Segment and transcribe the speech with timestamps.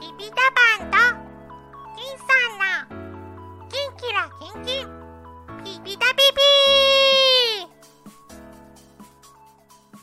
[0.00, 0.36] ビビタ
[0.80, 0.96] バンと
[1.94, 4.88] 金さんのキンキラキンキン
[5.62, 6.18] ビビタビ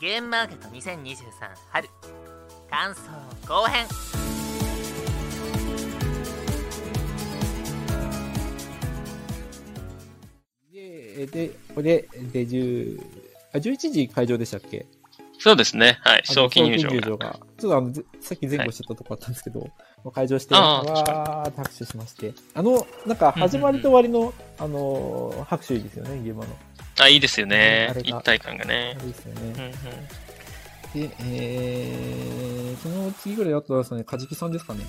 [0.00, 1.24] ゲームマーケット2023
[1.70, 1.88] 春
[2.70, 3.00] 感想
[3.48, 3.88] 後編
[10.72, 13.00] で、で、これで、で、10、
[13.52, 14.86] あ、11時会場でしたっけ？
[15.40, 15.98] そうですね。
[16.02, 16.22] はい。
[16.24, 17.30] 賞金入場が。
[17.30, 17.40] が。
[17.58, 19.68] ちょっとあの、ぜさっき前後してたとこあったんですけど、
[20.12, 22.32] 会場して、あわあーって拍手しまして。
[22.54, 26.46] あの、なんか始まりと終わりの、あのー、拍手いいですよね、ゲームの。
[27.00, 29.06] あ、いいですよね一体感があねれ。
[29.06, 29.40] ですよね。
[29.42, 29.72] うんうん
[30.94, 34.84] で、えー、その次ぐらいだったらね、カジキさんですかね。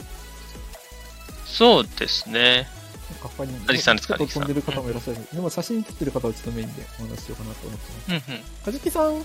[1.45, 2.67] そうですね。
[3.12, 5.17] なんか他に、カジキさんですちょっと飛んでる方もいらっしゃる。
[5.34, 8.29] でも写真撮ってる方をちょっとメインでお話ししようかなと思ってます。
[8.29, 8.41] うんうん。
[8.63, 9.20] カジキさん、ぼ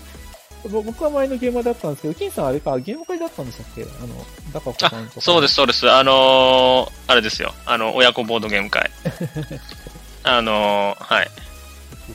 [0.69, 3.83] 僕は前のゲーマーだったんですけど、金さんあれか、ゲーム会だったんでしたっけ？
[3.83, 5.21] あの、ダカコさんとか。
[5.21, 5.53] そうです、。
[5.55, 5.89] そうです。
[5.89, 7.53] あのー、あれですよ。
[7.65, 8.89] あの、親子ボードゲーム会。
[10.23, 11.29] あのー、はい。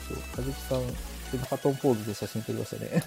[0.09, 0.23] そうそう。
[0.35, 3.03] カジキさん、ハトンポーズで写真撮りましたね。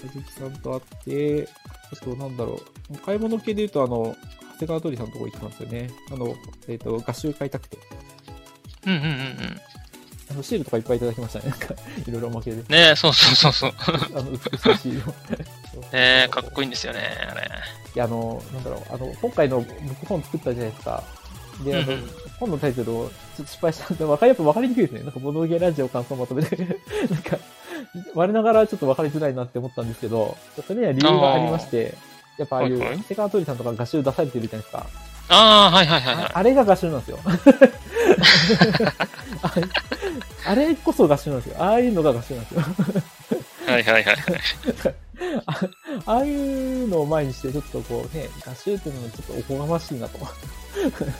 [0.00, 1.48] カジキさんと会って、
[1.92, 4.16] あとなんだろう、買い物系で言うと、あの、
[4.54, 5.90] 長谷川鳥さんのとこ行ったんですよね。
[6.12, 6.34] あの、
[6.68, 7.78] えっ、と、合集買いたくて。
[8.86, 9.60] うんうんうんうん。
[10.30, 11.50] あの、シールとかいっぱいいただきましたね。
[11.50, 11.74] なんか、
[12.06, 12.62] いろいろおまけで。
[12.68, 13.72] ねそうそうそうそう。
[14.14, 15.14] あの、美しいシールを。
[15.92, 17.00] ねかっこいいんですよね、
[17.30, 17.42] あれ。
[17.94, 21.02] いや、あの、なんだろう、あの、今回の僕本作ったじゃないですか。
[21.64, 25.02] で、あの、うんうん本のタイトルをちょっと失敗したんで、わかり、やっぱ分かりにくいですね。
[25.02, 26.56] なんか、ボドゲラジオ感想まとめて、
[27.08, 27.38] なんか、
[28.12, 31.94] 我ながらちょっと分かりづらいなって思ったんですけど、それには理由がありまして、
[32.38, 34.86] やっぱああいう、はいはいセカントリさんとか画集出されてるじゃないですか。
[35.28, 36.24] ああ、はいはいはいはい。
[36.24, 37.18] ああれが画集なんですよ。
[40.46, 41.56] あれこそ画集なんですよ。
[41.58, 42.60] ああいうのが画集なんですよ。
[43.66, 44.16] はいはいはい。
[45.46, 45.60] あ
[46.06, 50.18] ああいうのを前にして、ちょっとこうね、画集っていうのはちょっとおこがましいなと。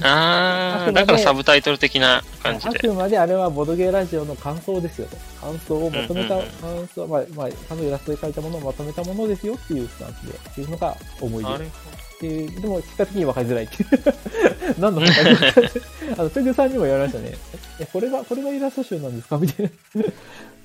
[0.02, 2.78] あ あ、だからサブタイトル的な感じで。
[2.78, 5.16] あくまであれはボドゲーラジオの感想ですよと。
[5.40, 11.50] 感想をまとめた、感想、まあ、まあ、あのイラストで描いたものをまとめたものですよっていうスタンスで、っていうのが思い出。
[12.28, 13.88] ていう、でも結果的に分かりづらいっていう。
[14.80, 15.60] 何の話か
[16.18, 17.32] あの、トゥグさんにも言われましたね。
[17.80, 19.36] え、これが、これがイラスト集なんですか？
[19.38, 19.70] みたい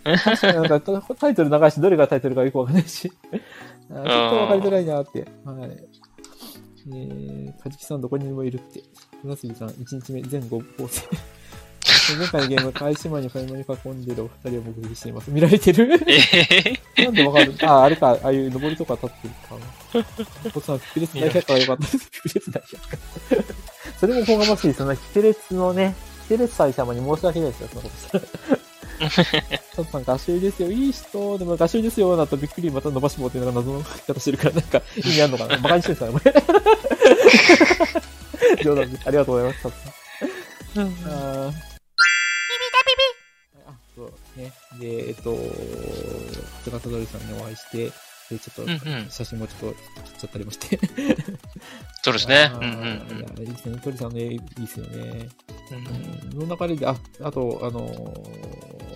[0.04, 0.18] な。
[0.18, 3.12] 確かになんかタイトル長いし、どれがタイトルかよく分かんないし。
[3.92, 5.26] あちょっと分かりづらいなって。
[5.46, 5.84] はい。
[6.92, 8.82] えー、カジキさんどこにでもいるって。
[9.22, 11.02] 船杉さん、1日目、全5構成。
[12.18, 15.32] 前回のゲーム、開始前に買い物に囲んでるお二人を目撃しています。
[15.32, 16.00] 見られてる？
[16.08, 17.54] ええなんでわかる？
[17.64, 19.56] あ、あれか、ああいう登りとか立ってるか。
[20.56, 21.98] おっさん、キテレツ大百科がよかったです。
[22.12, 22.98] キテレツ大百科。
[24.00, 24.98] それもこがましいですよね。
[24.98, 28.24] キテレツのね、キテレツ祭様に申し訳ないですよ、そんなことしたら。
[29.76, 30.70] トッさん、合集ですよ。
[30.70, 31.38] いい人。
[31.38, 32.18] でも合集ですよ。
[32.18, 35.58] だとびっくりまた伸ばし棒っていうのが謎の書き方してるから、なんか意味あるのかな？
[35.58, 36.44] バカにしてるんですかね、
[38.54, 38.64] これ。
[38.64, 39.08] 冗談です。
[39.08, 40.88] ありがとうございます、トッさん。
[41.08, 41.52] あ
[44.40, 44.52] ね。
[44.80, 45.36] で、えっと、
[46.66, 47.92] 長谷川さんにお会いして、
[48.30, 49.76] で、ちょっうんうんと、写真もちょっと撮っ
[50.20, 50.80] ちゃったりもして。
[52.04, 52.52] そうですね。
[52.54, 53.80] うんうんいや、いいですね。
[53.84, 55.30] 鳥さんの絵いいですよね。
[55.72, 56.44] うんうん。
[56.44, 56.50] うん。
[56.50, 57.90] の流れで、あ、あと、あの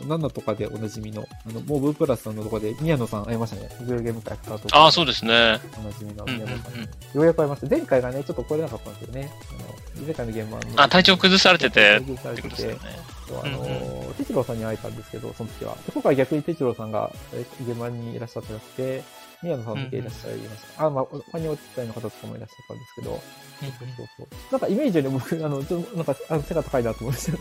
[0.02, 3.70] ー、ナナとかでおなじみの、あの、モーブプラスさんのとこで、宮野さん会いましたね。
[3.88, 4.78] グルゲーム会スタート。
[4.78, 5.60] ああ、そうですね。
[5.80, 6.82] おなじみのうんうんうん宮野さん。
[6.84, 7.68] ようやく会いました。
[7.68, 9.32] 前回がね、ちょっと来れなかったんですよね。
[9.96, 13.00] あの、前回のゲームはのあ、体調崩されてて、崩されててってことですよね。
[13.28, 15.76] そうあのうんー、哲郎さんに会えたんですけど、その時は。
[15.86, 19.04] で今回逆に哲郎さんがえ現場にいらっしゃってなくて、
[19.44, 20.86] 宮野さんだけいらっしゃいました。
[20.86, 23.22] あ、まあ、他にお手伝いの方とかもいらっしゃったんですけど、
[23.60, 24.28] そうそうそう。
[24.52, 27.38] なんかイメージより僕、あの、ちょっとなんか、あの背が高いなと思いました。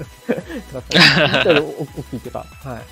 [0.75, 0.89] なんか、
[1.27, 2.83] 思ったより大きいっていうか、はい。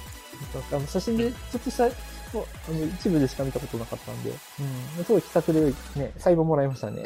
[0.72, 1.90] あの写真で、ちょっとした、
[2.30, 7.02] そうあの一部でしか見たことなかったんで、うん、すごい気さくで、ね、サインもらいましたね。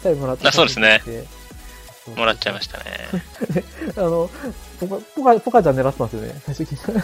[0.00, 0.46] サインもらって。
[0.46, 1.02] あそうですね
[2.10, 2.84] もらっちゃいましたね。
[3.96, 4.30] あの、
[4.80, 7.02] ポカ、ポカ、ポカちゃん狙ってたんですよね、最初聞い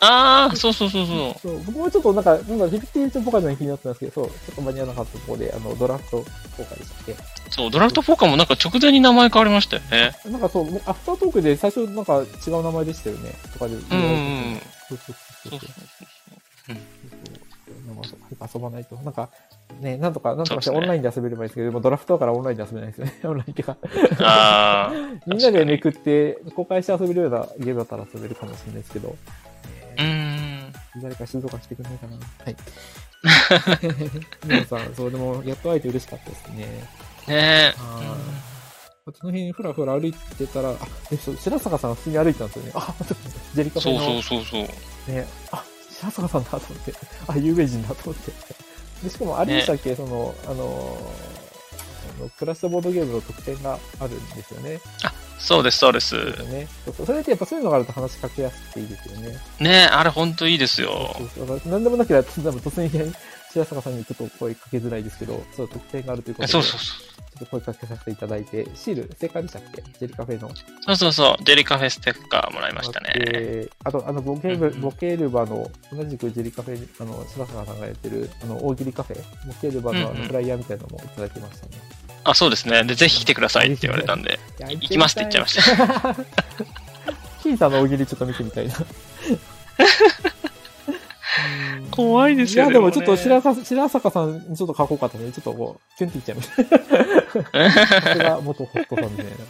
[0.00, 0.06] た。
[0.06, 1.34] ああ、そうそうそうそう。
[1.42, 6.24] そう、僕もちょっとなんか、なんか、フィフティーチポカちゃん気になってたんですけど、そう、ちょっと間に合わなかったところで、あの、ドラフト
[6.56, 7.16] ポカでしたっけ？
[7.50, 10.12] そう、ドラフトポーカーもなんか直前に名前変わりましたよね。
[10.26, 14.30] なんかそう、アフタートークで最初なんか違う名前でしたよね、とかで言われてて。
[14.30, 15.16] うんそうそう
[15.50, 15.70] そうそう。
[16.66, 16.82] そうんそ
[17.72, 18.96] うなんかそう遊ばないと。
[18.96, 19.28] なんか、
[19.80, 23.14] ね、なんとか、なんとかしてオンラインで遊べればいいですけど、でもドラフトだからオンラインで遊べないですよね。
[23.24, 23.76] オンラインってか。
[24.20, 24.92] ああ、
[25.26, 29.08] みんなでめくって、公開して遊べるようなゲームだったら遊べるかもしれないですけど。
[29.08, 30.72] うーん。
[31.02, 32.16] 誰か静かしてくれないかな。
[32.44, 32.56] はい。
[34.46, 36.66] 皆さん、そう、でも、やっと会えて嬉しかったですね。
[37.28, 38.50] ねあー
[39.12, 40.74] その辺ふらふら歩いてたら、あ、
[41.10, 42.72] え、そう、白坂さんが普通に歩いてたんですよね。
[42.74, 42.94] あ、
[43.54, 44.74] ジェリカフェのそうそうそうそ
[45.10, 45.14] う。
[45.14, 46.94] ね、あ、白坂さんだと思って、
[47.26, 48.32] あ、有名人だと思って。
[49.02, 50.96] で、しかもあれでしたっけ、その、あの
[52.38, 54.80] クラッシュボードゲームの特典があるんですよね。
[55.38, 56.14] そうです、そうです。
[56.16, 56.68] ね。
[56.84, 59.38] そうそうそれってやっぱそういうのがあると話しかけやすくていいですよね。
[59.58, 61.24] ねあれ本当いいですよそ。
[61.24, 62.42] うそうだから何でもなければ、突
[62.74, 63.14] 然
[63.52, 67.02] 白坂さんにちょっと声かけづらいですけど、そう特典があるということで、そうそうそちょ
[67.36, 69.82] っと声かけさせていただいて、シール、正解でしたっけ？
[69.82, 70.48] ジェリカフェの。
[70.48, 70.50] う。
[70.86, 71.44] そうそうそう。
[71.44, 73.12] ジェリカフェステッカーもらいましたね。
[73.14, 79.16] であと、あの、ボケルうんうんボケルバの、同じくジェリカフェ、あの、白坂さんがやってる、あの、大喜利カフェ、
[79.46, 81.72] ボケルバのあうんうんのフライヤーみたいなのもいただきましたね。
[82.24, 82.84] あ、そうですね。
[82.84, 86.14] で、ぜひ来てくださいって言われたんで、行きますって言っちゃいました。
[86.14, 86.16] た。
[87.42, 88.74] 金さんの大喜利ちょっと見てみたいな。
[91.90, 95.30] 怖いですよいや、でもちょっと白坂白坂さん、ちょっとかっこよかったね。
[95.32, 98.00] ちょっとこう、キュンっていっちゃいました。
[98.00, 99.44] さすが元ホットさんみたいな、なんか、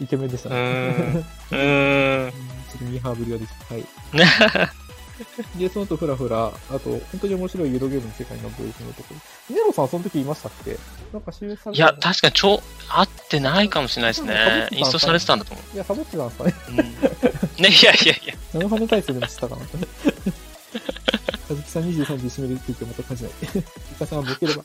[0.00, 0.58] イケメンでしたうね。
[0.58, 0.62] ー
[1.14, 1.24] ん。
[1.50, 2.30] うーん。
[2.30, 3.74] ちょっとミーハーぶりができた。
[3.74, 3.86] はい。
[5.58, 9.14] で、その後、ふらふら、あと、本当に面白いユーロゲームの世界のボイスのとこ
[9.50, 9.54] ろ。
[9.56, 10.76] ネロさん、その時いましたっけ？
[11.12, 14.68] なんか、収されいや、確かに超、合ってないかもしれないですうんね。
[14.70, 16.54] インストされてたんだと思いや、サボってたんですかね？
[16.68, 16.70] う。
[16.70, 16.92] うん、ね、
[17.68, 18.34] いやいやいや。
[18.54, 19.62] 何の羽体操でもしたかな？
[21.48, 23.32] かずきさん23で締めるって言ってもまた感じない。
[23.58, 24.62] イカさんはボケれば。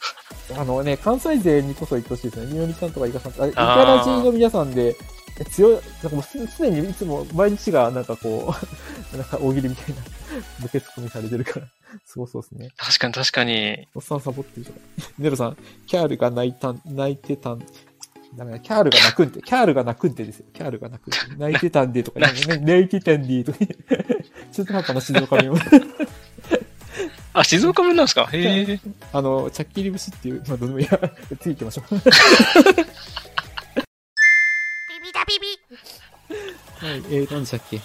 [0.57, 2.51] あのね、関西勢にこそ言ってほしいですね。
[2.51, 4.95] みのりさんとかイカさんと、あイカラジの皆さんで、
[5.39, 8.53] え強い、なんかもうす常にいつも毎日がなんかこ
[9.13, 10.01] う、 なんか大喜利みたいな、
[10.61, 11.67] ボケツッコミされてるから、
[12.05, 12.69] すごそうですね。
[12.77, 13.87] 確かに確かに。
[13.95, 15.05] おっさんサボってるから。
[15.17, 15.57] ネロさん、
[15.87, 17.65] キャールが泣いたん、泣いてたん、
[18.35, 20.45] ダメだ、キャールが泣くんで、キャールが泣くんでですよ。
[20.53, 21.35] キャールが泣くんで。
[21.37, 23.59] 泣いてたんでとか、 ね、泣いてたんでとか、
[24.51, 25.55] 中途半端な静岡弁を。
[27.33, 28.29] あ、静岡弁なんですか？
[28.31, 28.79] へえ。
[29.11, 30.99] あの、チャッキリ節っていう、まあ、どうでもいいや。
[31.41, 31.95] 次行きましょう。
[31.95, 32.05] ビビ
[35.11, 35.47] だビビ
[36.87, 37.77] はい、えー、何でしたっけ？
[37.77, 37.79] え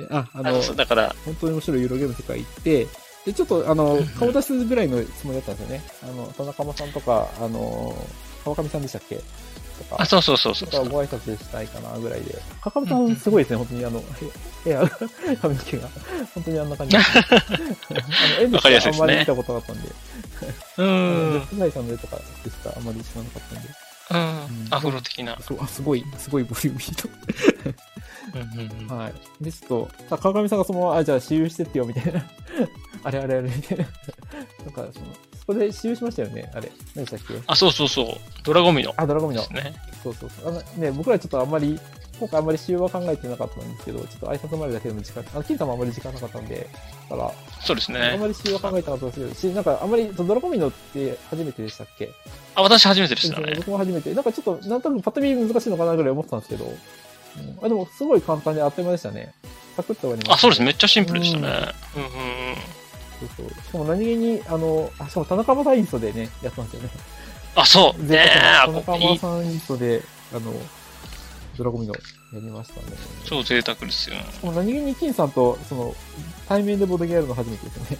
[0.00, 2.86] ー、あ、ああの、そうだから、本当に面白いユーロゲームの世界行って、
[3.24, 5.82] で、ちょっと、あの、顔出すぐらいのつもりだったんですよね。
[6.02, 7.96] あの、田中間さんとか、あの、
[8.44, 9.20] 川上さんでしたっけ？
[9.78, 10.02] とか。
[10.02, 12.38] あ、そうそうそうそうとかご挨拶したいかなぐらいで。
[12.60, 14.04] 川上さんすごいですね、本当にあの、へ
[14.64, 14.88] ヘア、
[15.40, 15.88] 髪の毛が。
[16.34, 16.96] 本当にあんな感じ。
[16.98, 19.88] あの、絵でわかりやすいですねしかあんまり見たことなかったんで。
[19.88, 19.92] う
[20.78, 21.40] あのん。
[21.40, 23.68] 福内さんの絵とかでしかあんまり知らなかったんで。
[24.10, 24.68] うん。
[24.70, 25.38] アフロ的な。
[25.40, 27.08] そう、あ、すごい、すごいボリューミーと。
[28.34, 29.14] うんうんうんはい。
[29.40, 32.24] で、ちょっと、さ川上さんがそのまま、あ、じゃあ、私有してってよ、みたいな。
[33.04, 33.54] あれあれあれ、な。
[33.54, 33.62] なんか、
[34.74, 34.92] その、
[35.38, 36.72] そこで私有しましたよね、あれ。
[36.94, 37.42] 何でしたっけ？
[37.46, 38.06] あ、そうそうそう。
[38.42, 38.92] ドラゴミの。
[38.96, 39.74] あ、ドラゴミのね。
[40.02, 40.48] そうそうそう。
[40.48, 41.78] あのね、僕らちょっとあんまり、
[42.18, 46.66] 今回あんまり私有は考えてなかったんですけど、ちょっと挨拶までだけでも時間、あの、金さんもあんまり時間なかったんで、
[47.10, 48.16] だから、そうですあんね。
[48.18, 52.10] まり私有は考えてなかったんですけど、し、なんかあんまり、ドラゴミのって初めてでしたっけ？
[52.54, 53.52] あ、私初めてでしたね。
[53.56, 54.14] 僕も初めて。
[54.14, 59.34] なんかちょっと、なんとなくパッと見難しいのかなぐらい思ってたんですけど、うん、あでも、すごい簡単であっという間でしたね。
[59.76, 60.62] サクッと終わりました、あ、そうです。
[60.62, 61.48] めっちゃシンプルでしたね。
[61.96, 62.14] うんうんうん。
[63.20, 63.48] そうそう。
[63.48, 66.90] しかも何気に、あの、あ、しかも田中正インストでね、やったんですよね。
[67.54, 68.02] あ、そう。
[68.04, 68.30] ね
[68.64, 68.98] 田中。
[68.98, 70.02] 正インストで、
[70.34, 70.52] あの、
[71.56, 72.00] ドラゴミのや
[72.34, 72.96] りましたね。
[73.24, 74.16] 超贅沢ですよ。
[74.42, 75.94] も何気に金さんと、その、
[76.48, 77.98] 対面でボードゲームの初めてですよね。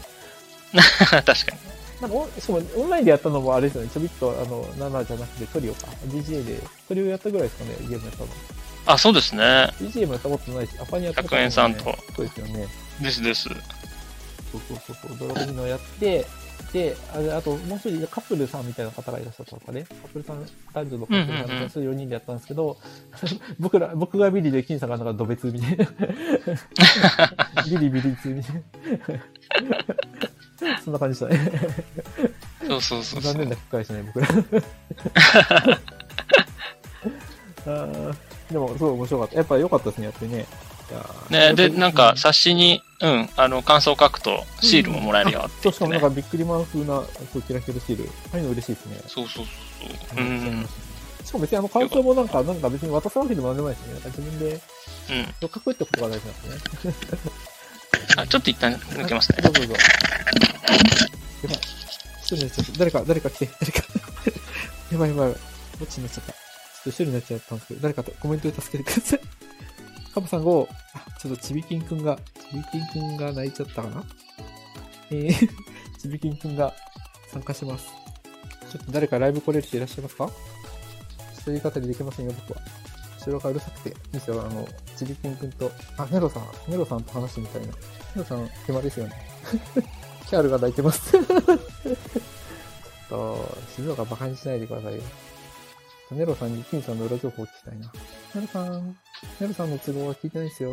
[1.25, 1.75] 確かに。
[2.01, 3.91] なんかお、しかもオンラインでやったのもあれですよね。
[3.93, 5.87] ちょびっと、あの、7じゃなくてトリオか。
[6.09, 8.29] GGA で、トリオやったぐらいですかね、ゲームやったの。
[8.87, 9.43] あ、そうですね。
[9.81, 11.85] GGA もやったことないし、アパにやったことない、100円さんと。
[12.17, 12.67] そうですよね。
[13.01, 13.49] ですです。
[14.55, 16.27] そうそうそうそう、ドラゴミのやって、
[16.73, 19.85] で、あれあと、もう一人カップルさんみたいな方がいらっしゃったのかね。
[19.85, 22.79] カップルさん、男女のカップルさんそれ4人でやったんですけど、
[23.59, 25.87] 僕ら、僕がビリで、金さんがなんかドベツみたいな。
[27.65, 28.63] ビリビリツみたいな。
[30.85, 31.53] そんな感じでしたね。
[32.67, 33.21] そうそうそう。
[33.21, 34.29] 残念な機会でしたね、僕ら。
[37.67, 38.15] あー
[38.53, 39.37] でも、すごい面白かった。
[39.37, 40.47] やっぱ良かったですね、やってね。
[41.31, 46.09] ねで、なんか、う冊子に、うん、あの、感想を書くと、シールももらえるよってそう、しかも言ってね。
[46.09, 48.05] なんかビックリマン風な、そう、キラキラシール。
[48.05, 49.01] ああいうの嬉しいですね。
[49.07, 50.21] そうそうそう。
[50.21, 50.69] ううんん。
[51.25, 53.93] しかも別にあの感想もなんか、なんか別に渡すわけでもなんでもないですね。
[53.95, 54.61] なんか自分で
[55.11, 55.35] うん。
[55.41, 56.95] 書くってことが大事なんですね。
[58.17, 59.39] あ、ちょっと一旦抜けますね。
[59.43, 59.75] どうぞどうぞ。
[59.75, 61.59] やばい。
[62.23, 62.73] 一人になっちゃった。
[62.79, 63.79] 誰か、誰か来て、誰か。
[64.93, 65.41] やばいやばいやばい。
[65.79, 66.33] どっちになっちゃった。
[66.33, 69.21] ちょっと一人になっちゃったんですけど、誰かとコメントで助けてください。
[70.15, 74.05] カブさん5、あ、ちょっとちびきんくんが、ちびきんくんが泣いちゃったかな？
[75.11, 75.49] えー、
[75.99, 76.73] ちびきんくんが
[77.33, 77.89] 参加します。
[78.71, 80.31] ちょっと誰かライブ来れる人いらっしゃいますか？
[81.33, 82.63] 一人語りできませんよ、僕は。
[83.19, 83.89] 後ろがうるさくて。
[83.89, 87.69] いいですよ、あの、ちびきんくんと、あ、ネロさん、ネロさんと話してみたいな。
[87.69, 87.75] ネ
[88.17, 89.15] ロさん、暇ですよね。
[90.29, 91.11] キャールが泣いてます。
[91.13, 91.25] ちょっ
[93.09, 95.03] と、静岡バカにしないでくださいよ。
[96.15, 97.93] ネロさんに金さんの裏情報を聞きたいな。
[98.35, 98.97] ネロさん、
[99.41, 100.71] ネロさんの都合は聞いてないですよ。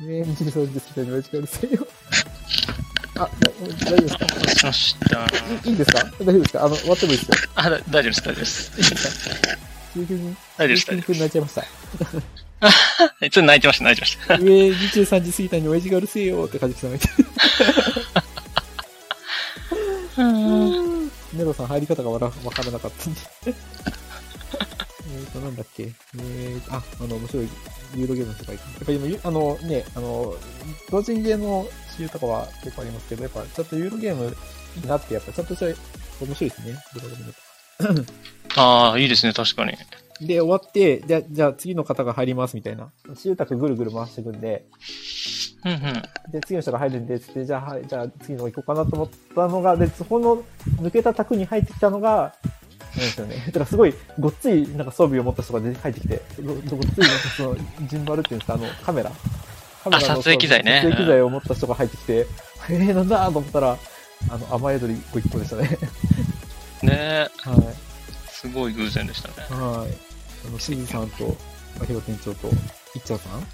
[0.00, 1.86] ねえ、ミシルさんですみたいに間違うるせえよ。
[3.18, 4.26] あ、大丈夫ですか？
[4.48, 5.26] しました。
[5.64, 5.98] いいいですか？
[6.20, 6.64] 大丈夫ですか？
[6.64, 7.34] あの、終わってもいいですよ。
[7.54, 8.72] あ、だ大丈夫です、大丈夫です。
[8.80, 9.56] いいですか
[9.94, 11.60] 急に、大丈夫です、大丈急にくんになっちゃいました。
[11.60, 11.66] 夫
[12.12, 12.26] です。
[13.20, 14.38] ちょっと泣いてました、泣いてました。
[14.38, 17.24] 上23時過ぎたのに親父がうるせえよってカジキさんが言って。
[21.36, 23.20] ネロさん入り方がわらわからなかったんで。
[25.34, 25.84] えっと、なんだっけ？
[25.84, 27.48] えーと、あ、あの、面白い
[27.96, 28.72] ユーロゲームの世界観。
[28.72, 30.34] やっぱり今ゆ、あのね、あの、
[30.90, 34.36] 同人ゲーの私有とかは結構ありますけど、やっぱちょっとユーロゲーム
[34.76, 36.76] いいなって、やっぱちゃんとした面白いですね。
[36.94, 38.06] ドラゴンボール
[38.56, 39.72] ああ、いいですね、確かに。
[40.20, 42.90] で、終わって、じゃあ、じゃあ次の方が入りますみたいな。
[43.08, 44.66] 私有宅ぐるぐる回していくんで、
[45.64, 45.78] うんうん。
[46.32, 50.42] で、次の人が入るんで、つって、じゃあ、はい、じゃあ次の行こうかなと思ったのが、で、そこの
[50.82, 52.34] 抜けた卓に入ってきたのが、
[52.96, 53.42] なんですよね。
[53.46, 57.56] だからすごい、ごっつい、なんか装備を持った人が出て入ってきて、ごごっつい、なんかその、
[57.86, 59.10] ジンバルっていうんですか、あの、カメラ。
[59.84, 62.26] カメラの撮影機材ね撮影機材を持った人が入ってきて、
[62.68, 63.78] えー、なんだと思ったら、
[64.28, 65.78] あの、雨宿りご一個でしたね。
[66.82, 67.90] ねえ、はい。
[68.30, 69.34] すごい偶然でしたね。
[69.50, 69.94] はい。
[70.46, 71.36] あの、しずさんと、
[71.78, 73.46] まひろ店長と、いっちゃんさん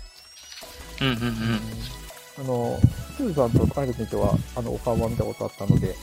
[1.00, 1.60] うんうんうん。
[2.38, 2.80] あの、
[3.16, 5.94] すずさんと高弘店長は、あの、お顔は見たことあったので、うん。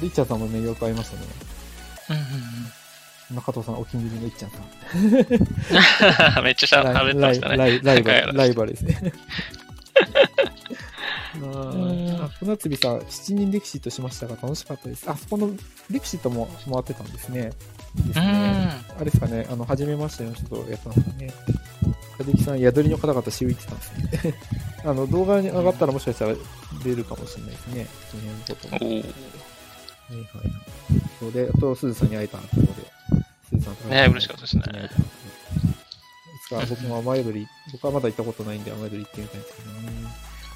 [0.00, 1.22] で、いっちゃんさんもね、よく会いましたね。
[2.10, 2.22] うんうん
[3.34, 6.38] 中藤さん、お気に入りのいっちゃんさん。
[6.38, 6.44] うん。
[6.44, 7.56] めっちゃしゃライ喋ってましたね。
[7.56, 9.12] ライライバル、ライバルですね。
[11.42, 15.08] あ船釣りさん、7人レクシットしましたが楽しかったです。
[15.08, 15.50] あそこの
[15.90, 17.52] レクシットも回ってたんですね。
[17.96, 18.30] いいですうね。
[18.32, 18.68] ん。
[18.68, 21.32] あれですかね、あの、初めましての人とやったんですかね。
[22.18, 24.34] かじきさん、宿りの方々、しういってたんですね。
[24.84, 26.34] あの、動画に上がったらもしかしたら
[26.82, 27.86] 出るかもしれないですね。
[28.10, 29.10] その辺のこと
[30.10, 30.28] はいはい。
[31.18, 32.88] そうで、あと、すずさんに会えたということで、
[33.50, 34.66] すずさんとね嬉しかったですねい
[36.46, 39.80] つか僕も雨宿り、僕はまだ行ったことないんで雨宿り行ってみたいんですけどね。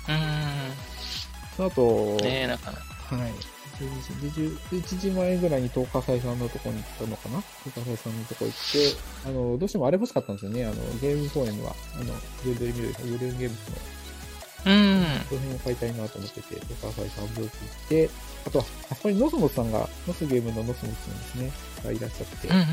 [0.09, 2.25] うその後、ん。
[2.25, 3.17] ねえ、なかなか。
[3.17, 3.33] はい。
[3.75, 7.43] 12時で11時前ぐらいに東華祭さんのとこに行ったのかな？
[7.65, 8.97] 東華祭さんのとこ行って、
[9.27, 10.65] あの、どうしてもあれ欲しかったんですよね。
[10.65, 12.05] あの、ゲーム公演は、あの、
[12.45, 15.05] ゲームで見る、ゴールデンゲームズの、うん。
[15.29, 17.49] その辺を買いたいなと思ってて、東華祭さんを行っ
[17.89, 18.11] て、
[18.47, 21.53] あとは、あそこにノスモスさんが、ノスゲームのノスモスさんですね、
[21.85, 22.67] がいらっしゃって、うんうんうん。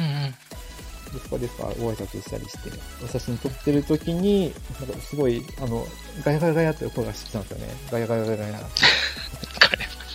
[1.13, 2.69] でそこでさ、ご挨拶したりして、
[3.03, 5.85] お写真撮ってる時に、なんかすごい、あの、
[6.23, 7.67] ガヤガヤガヤって声がしてきたんですよね。
[7.91, 8.51] ガヤガヤガヤガヤ。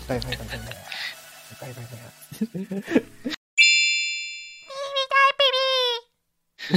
[0.08, 0.60] ガヤガヤガヤガヤ。
[1.60, 1.88] ガヤガヤ
[2.70, 2.82] ガヤ。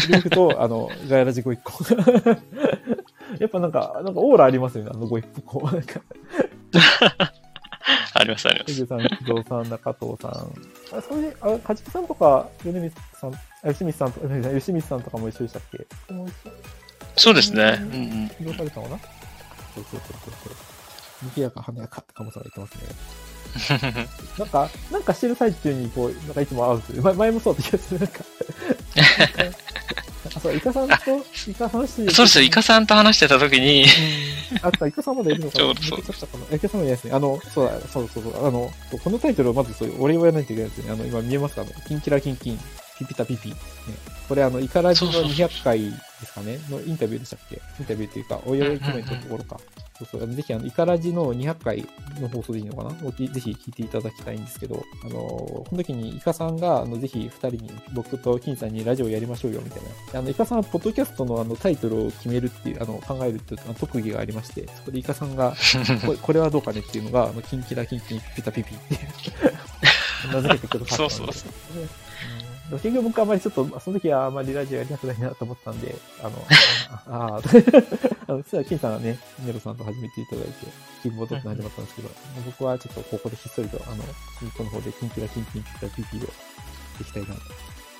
[0.07, 1.83] で行くと、あの、ガヤラジご一個。
[3.39, 5.61] やっぱなんか、なんかオーラありますよね、あのご一個。
[5.71, 6.01] なんか、
[8.19, 8.85] あります、あります。
[8.85, 10.31] さん、木造さん、中藤さん。
[10.97, 15.87] あ、それで、あ、かじきさんとか、米光さん、あ、吉光さんとか、吉光さんとかも一緒でしたっけ？
[17.15, 17.79] そうですね。
[17.79, 18.29] うんうん。
[18.29, 18.99] 起動されたのかな？
[18.99, 21.29] そうそうそうそうそう。
[21.29, 22.95] 賑やか華やかってカモさんが言ってますね。
[24.37, 27.03] なんか、なんかしてる最中に、こう、なんかいつも会うんですよ。
[27.03, 27.99] 前前もそうだった気がする。
[27.99, 28.19] なんか。
[30.35, 33.89] あ、そう、イカさんと、イカ話してるそうですよ、イカさんと話してた時に、うん
[34.61, 37.13] あった、イカさんまだいるのかなちょうどそうかなイカさんもいないですね。
[37.13, 38.47] あの、そうだ、そうそうそう。
[38.47, 38.71] あの、
[39.03, 40.91] このタイトルをまずそう、俺をやらないといけないですよね。
[40.91, 42.59] あの、今見えますかあの、キンキラキンキン、
[42.99, 43.49] ピピタピピ。
[43.49, 43.55] ね、
[44.27, 47.55] これあの、イカラジのそうそうそう200回ですかねのインタビューでしたっけ？
[47.79, 49.57] インタビューっていうか、お祝いコメントのところか。
[49.57, 50.23] そうそう。
[50.23, 51.87] あのぜひ、あの、イカラジの200回
[52.19, 52.89] の放送でいいのかな？
[52.91, 60.19] ぜひ聞いていただきたいんですけど、あの、この時にイカさんが、あの、ぜひ二人に、僕と金さんにラジオやりましょうよ、みたいな。
[60.19, 65.55] あの、イカさんは、ポッドキャストのあの、タイトルを決めるっていう、あの、考えるっていう特技がありまして、そこでイカさんが、
[66.05, 71.15] これこれはどうかねっていうのが、あの、キンキラキンキンピピタピピっていう、 名付けてくださったんで。
[71.15, 71.89] そうそうそううん
[72.71, 76.45] 結局僕はあまりちょっと、その時はあまりラジオやりたくないなと思ったんで、あの、
[77.09, 77.41] ああ、
[78.29, 80.53] あの、そしたら金さんがね、ネロさんと始めていただいて、
[81.01, 82.09] キーボードって始まったんですけど、
[82.45, 84.03] 僕はちょっとここでひっそりと、あの、
[84.41, 86.27] ニコの方でキンキラキンキンピピタピピをで
[87.05, 87.41] きたいなと。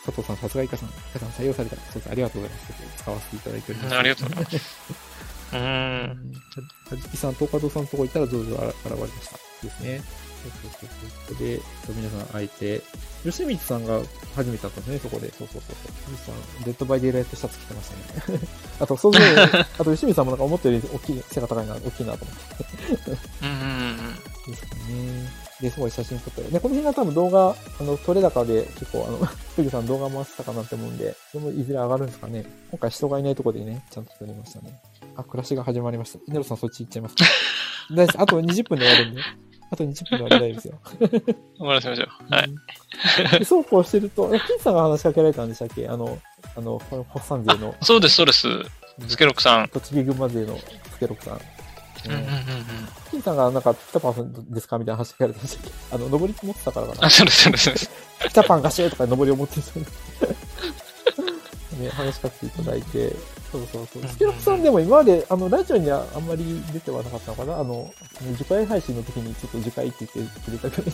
[0.06, 1.76] 佐藤さん、さすがイカさん、イカさん採用された。
[1.78, 2.74] そうですありがとうございます。
[2.98, 3.98] 使わせていただいております。
[3.98, 4.56] ありがとうございます。
[5.52, 6.34] うーん。
[6.90, 8.56] はじきさん、東海道さんのとこ行ったら、どうぞ
[8.86, 9.66] 現れました。
[9.66, 10.02] ですね。
[10.44, 10.90] そうそう
[11.30, 11.48] そうそう。
[11.48, 11.62] で、
[11.96, 12.82] 皆さん会えて、
[13.24, 14.00] 吉光さんが
[14.36, 15.32] 初めて会ったんですね、そこで。
[15.34, 16.16] そうそうそうそう。
[16.16, 17.90] 吉光さん、デッドバイデイライトシャツ着てまし
[18.26, 18.40] たね。
[18.80, 23.12] あと、そうそう、 あと吉光さんもなんか思ったより大きい、背が高いな、大きいなと思って。
[23.44, 23.98] うんうんうん。
[24.52, 25.50] ですかね。
[25.62, 26.42] で、すごい写真撮って。
[26.44, 27.50] で、この辺が多分動画、
[27.82, 29.18] あの、撮れ高で結構、あの、
[29.58, 32.46] ふぐさん動画回してたかなって思うんで、それもいずれ上がるんですかね。
[32.72, 34.80] 今回人がいないとこでね、ちゃんと撮りましたね。
[35.18, 36.20] あ、暮らしが始まりました。
[36.32, 37.26] ネロさんそっち行っちゃいますか？
[37.92, 38.22] 大丈夫です。
[38.22, 39.22] あと20分で終わるんで。
[39.72, 40.80] あと20分で終わり大丈夫ですよ。
[41.58, 42.34] 終わらせましょう。
[42.34, 42.50] はい。
[43.36, 43.40] い。
[43.40, 45.88] でそうこうしてると、金さんが話しかけられたんでしたっけ？
[45.88, 46.20] あの、
[46.58, 48.48] あの、ホッサン勢の、そうです、そうです。
[49.08, 49.70] スケロックさん。
[49.70, 51.38] 栃木群馬勢のスケロクさん。
[51.38, 51.42] ね。
[52.06, 52.36] うんうんうんうん。
[53.12, 54.78] 金さんがなんか、ピタパンですか？
[54.80, 55.96] みたいな話聞かれてましたっけ？
[55.96, 57.10] あの、登り持ってたからかなあ、。
[57.10, 57.90] そうです、そうです。
[58.28, 60.36] ピタパンがしとか登りを持ってるんですよね。
[61.86, 63.16] ね、話しかけていただいて、
[63.52, 64.08] そうそうそう。
[64.08, 67.60] スケロクさんでも今まで、あの、ラジオにはあんまり出てはなかったのかな？
[67.60, 67.92] あの、
[68.38, 70.86] 次回配信の時にちょっと次回って言ってくれたぐらい。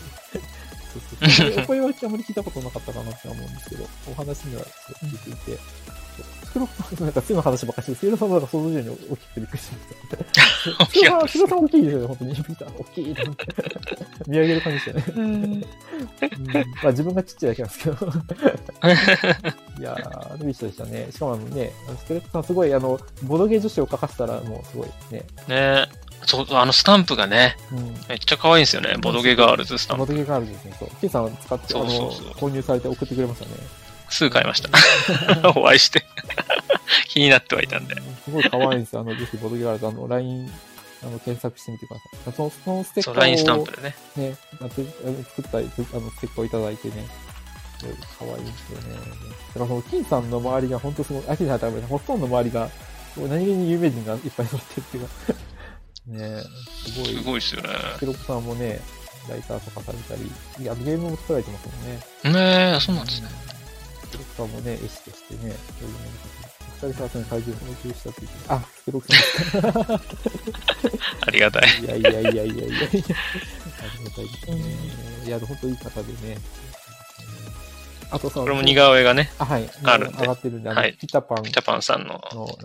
[0.92, 1.64] そうそうそう。
[1.64, 4.62] お声はあんまり聞いたことなかったかなって思うんですけど、お話には
[5.02, 5.58] 聞いていて、
[6.64, 10.86] クさんなんか次の話ばっかりして、スケロクさんもなんか想像以上に大きくてびっくりしました。
[10.86, 12.34] スケロクさん、スケロクさん大きいですよね、本当に。
[12.34, 13.46] ピーター、大きいと思って。
[14.26, 15.14] 見上げる感じでしたね。
[15.16, 15.60] うん
[16.82, 18.06] まあ自分がちっちゃいだけなんですけど。
[19.78, 21.08] いやー、ルビッシュでしたね。
[21.10, 25.24] しかもあのね、スケレットさんすごい、あの、ボドゲ女子を書かせたらもうすごいね。
[25.48, 25.86] ね
[26.24, 27.94] そう、あのスタンプがね、うん。
[28.08, 28.94] めっちゃ可愛いんですよね。
[29.00, 30.06] ボドゲガールズスタンプ。
[30.06, 30.76] ボドゲガールズですね。
[30.78, 30.88] そう。
[31.00, 33.52] ケイさん使って、そうそうそうあの、購入されて送ってくれましたね。
[34.08, 34.70] すぐ買いました。
[35.56, 36.04] お会いして。
[37.08, 37.96] 気になってはいたんで。
[38.24, 39.00] すごい可愛いんですよ。
[39.00, 40.52] あの、ぜひボドゲガールズ、あの、LINE、
[41.02, 42.32] あの、検索してみてください。
[42.34, 43.16] その、そのステッカーを。
[43.16, 43.96] LINE スタンプでね。
[44.16, 47.06] ね、作った、あの、ステッカーをいただいてね、
[47.78, 48.94] すごい可愛いですよね。
[48.94, 52.70] だからその、金さんの周りが本当すごい、あ、金さんはダメだ、ほとんどの周りが、
[53.16, 55.34] 何気に有名人がいっぱい揃ってるっていうか、
[56.06, 56.42] ね
[56.84, 57.68] すごい、すごいですよね。
[57.98, 58.80] ヒロコさんもね、
[59.28, 60.30] ライターとかされたり、
[60.62, 62.40] いや、ゲームも作られてますもんね。
[62.40, 63.55] ねえ、そうなんですね。
[64.10, 66.06] ヒロコさんもね、絵師としてね、そういうのも
[66.76, 68.28] 二人さんに怪獣を要求したっていう。
[68.48, 69.94] あ、ヒロコさん。
[71.26, 71.62] ありがたい。
[71.82, 72.64] いやいやいやいやいやいや。
[72.64, 73.08] ありが
[74.10, 75.26] たいですね。
[75.26, 76.38] いや、本当いい方でね。
[78.10, 79.68] あとさ、これも似顔絵がね、あ、はい。
[79.84, 82.20] あるんで上がってるんで、あの、はいピタパンピタパンさんの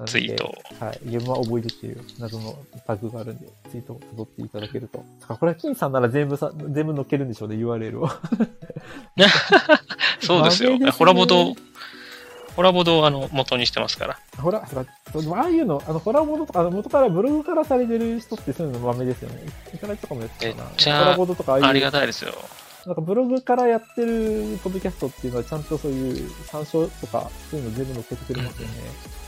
[0.05, 0.53] ツイートを。
[0.79, 0.99] はい。
[1.03, 5.03] ゲームは覚えるっていう謎のタグがあるんで、ツイートを辿っていただけると。
[5.27, 8.09] これは金さんなら全部さ、全部載っけるんでしょうね、URL を。
[10.21, 10.77] そうですよ。
[10.91, 11.55] ホラボド、
[12.55, 14.19] ホラボドをあの元にしてますから。
[14.37, 19.43] ほら、ああいうの、あの、ホラボドとか、あの、元からブログからされてる人ってそういうの豆ですよね。
[19.73, 20.99] いただきとかもやってたかな。
[20.99, 22.33] ホラボドとかああいう、ありがたいですよ。
[22.85, 28.73] なんかブログからやってるポッドキャストっていうのはちゃんとそういう参照とか、そういうの全部載っけてくれますよね。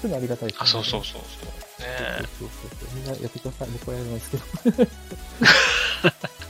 [0.01, 0.63] そういうのありがたいですね。
[0.63, 1.51] あ、そうそうそうそう。
[1.81, 2.95] ねそうそうそうそう。
[2.95, 3.67] みんなやってください。
[3.69, 4.43] 僕はやらないですけど。
[4.81, 6.33] え。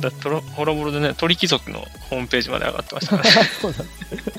[0.00, 3.22] だトロホラボロでね、鳥貴族のホームページまで上がってましたね。
[3.60, 4.38] そうなんです。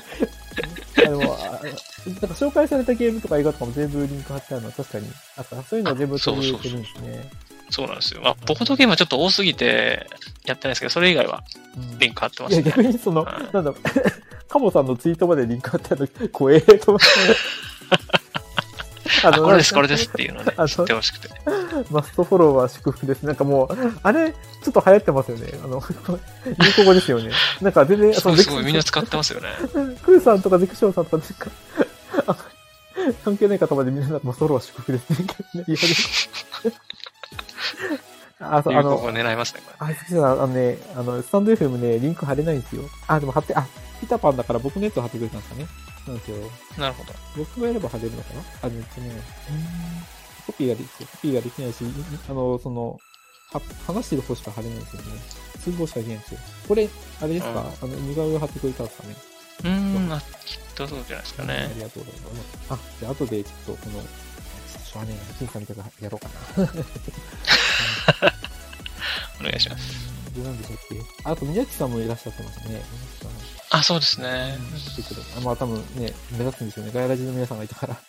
[0.98, 5.62] あでも、あなんか紹介されたゲームとか映画とかも全部リンク貼ってあるのは確かにあった。
[5.62, 7.30] そういうのを全部取り入れてるんですね。
[7.48, 7.49] そう
[7.86, 8.20] なんですよ。
[8.22, 10.06] まあ、ボードゲームはちょっと多すぎて
[10.44, 11.42] やってないですけど、それ以外は
[11.76, 12.70] うんリンク貼ってまいや、すね。
[12.70, 13.74] 逆にその、はいなんだろう、
[14.48, 17.06] カモさんのツイートまでリンク貼ってあるの、怖えと思って。
[19.22, 21.28] ああ、これです、これでですっていうのをねあ、知そうってほしくて。
[21.90, 23.22] マストフォローは祝福です。
[23.24, 23.68] なんかもう、
[24.02, 25.52] あれ、ちょっと流行ってますよね。
[25.62, 25.82] あの、
[26.46, 27.30] 流行語ですよね。
[27.60, 29.48] なんか全然、すごい、ゼクすごい、みんな使ってますよね。
[30.02, 31.24] クーさんとかゼクションさんとか、
[33.24, 35.34] 関係ない方までみんな、マストフォローは祝福ですって
[35.66, 35.94] 言い始
[36.64, 36.72] め
[38.40, 42.82] あ、そう、あの狙いますね、こあ、ゼクションさん、あのね、あの、スタンド FM ね、リンク貼れないんですよ。
[43.06, 43.66] あ、でも貼って、あ、
[44.00, 45.66] ピタパンだから僕のやつを貼ってくれたんですかね。
[46.06, 46.36] なんですよ。
[46.38, 46.80] れ。
[46.82, 47.12] なるほど。
[47.36, 48.40] 僕がやれば貼れるのかな？
[48.62, 49.10] あ、めっちゃね、
[50.46, 51.84] コピーができコピーができないし、
[52.28, 52.98] あの、その、
[53.52, 55.08] は話してる方しか貼れないんですよね。
[55.62, 56.40] 通報しかできないんですよ。
[56.66, 56.88] これ、
[57.20, 59.16] あれですか、うんあの、似顔絵を貼ってくれたんですかね？
[59.62, 60.26] うーん、まあ、きっ
[60.74, 61.72] とそうじゃないですかあね。
[61.76, 62.58] りがとうございます。
[62.70, 64.02] あ、じゃあ後でちょっとこの、
[64.90, 66.28] しょうがねえな、金さんみたいなやろうか
[66.62, 68.32] な。
[69.40, 70.10] お願いします。
[70.34, 71.00] で、なんでしたっけ？
[71.24, 72.82] あと、宮地さんもいらっしゃってましたね。
[73.70, 74.58] あ、そうですね。
[75.38, 76.92] あまあ多分ね、目立つんでしょうね。
[76.92, 77.96] ガヤラジの皆さんがいたから。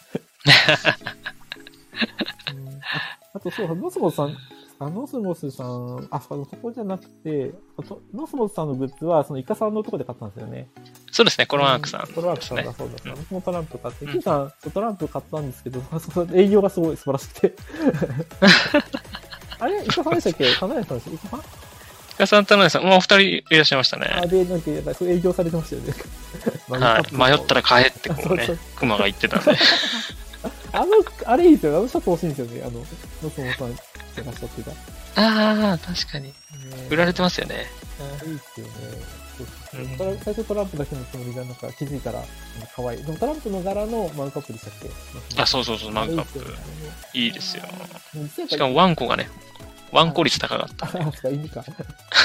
[2.52, 4.36] うんああとそう、ノスモスさん、
[4.84, 7.52] あノスモスさん、あ、そこじゃなくて、
[8.16, 10.68] ノスモスさんのグッズは、そのイカさんのとこで買ったんですよね。
[11.12, 12.08] そうですね、コロワークさん。
[12.12, 13.12] コロワークさんねがそうだった。
[13.12, 17.54] うん僕もトランプ買って、うんキーさん、トランプ買ったんですけど、そ の営業がすごい素晴らしくて。
[19.60, 20.52] あれイカさんでしたっけ？
[20.56, 21.40] 金谷さんでしたイカさん？
[21.40, 21.44] イ
[22.18, 24.28] カさん、田辺さん、もうお二人いらっしゃいましたあ、ね。
[24.28, 25.94] で、なんか、やっぱ営業されてましたよね。
[26.84, 27.16] はい。
[27.16, 29.52] 迷ったら買えってこうねそうそう、クマが言ってたんで。
[30.74, 30.86] あの、
[31.26, 31.78] あれいいですよね。
[31.78, 32.62] あのシャツ欲しいんですよね。
[32.64, 32.86] あの、ノ
[33.30, 33.76] スモさん
[34.22, 34.72] ってらっしゃってた。
[34.72, 34.76] ね
[35.16, 36.34] ああ、確かに。
[36.90, 37.68] 売られてますよね。
[38.26, 38.74] いいですよね。
[39.38, 42.24] そうそううん最初トランプだけのつもりが、なんか気づいたら、
[42.76, 43.04] 可愛い。
[43.04, 44.74] でもトランプの柄のマグカップでしたっ
[45.36, 45.42] け？
[45.42, 46.46] あ、そうそうそう、マグカップ。
[47.14, 47.64] いいですよ。
[48.36, 49.30] プしかもワンコがね、
[49.92, 50.86] ワンコ率高かった。
[50.86, 51.64] あ、そうか、犬か。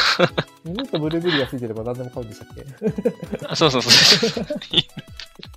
[0.64, 3.46] 犬とブルーベリーがついてれば何でも買うんでしたっけ？
[3.48, 3.92] あ、そうそうそう。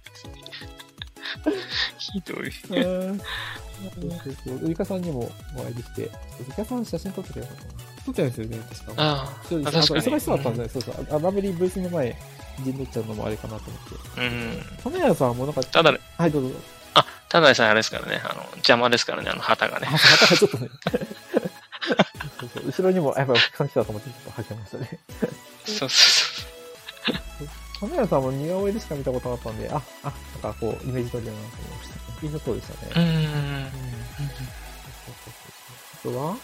[1.97, 2.52] ひどい。
[2.86, 4.67] うんそうそうそう。
[4.67, 6.10] ウイカさんにもお会いできて、ウ
[6.49, 7.60] イカさん写真撮ってたのかな
[8.06, 8.93] 撮ってないですよね、確か。
[8.97, 10.02] あそうあ、確かに。
[10.02, 11.08] 忙しそうだったんで、そうそう。
[11.12, 12.15] あバベリースの前、
[12.63, 14.21] 陣取っちゃうのもあれかなと思って。
[14.21, 14.91] うん。
[14.91, 16.56] 花屋さんもなんか、ただね、はい、どうぞ。
[17.30, 19.91] ただでさえあれですからね、あの、邪魔ですからね、あの旗がねあ、。
[19.91, 20.67] またちょっとね。
[22.39, 24.99] そうそう後ろにも、やっぱりお客さん来たと思ってちょっとはけましたね。
[25.65, 26.38] そうそうそ
[27.79, 30.13] 花屋さんも似顔絵でしか見たことなかったんで、あ、あ、
[30.43, 32.25] なんかこう、イメージ通りだなと思いました。
[32.25, 32.91] 印象そうでしたね。
[32.95, 32.99] う。
[32.99, 33.03] ん。
[33.03, 33.07] う
[33.65, 33.69] ん
[36.01, 36.37] あとは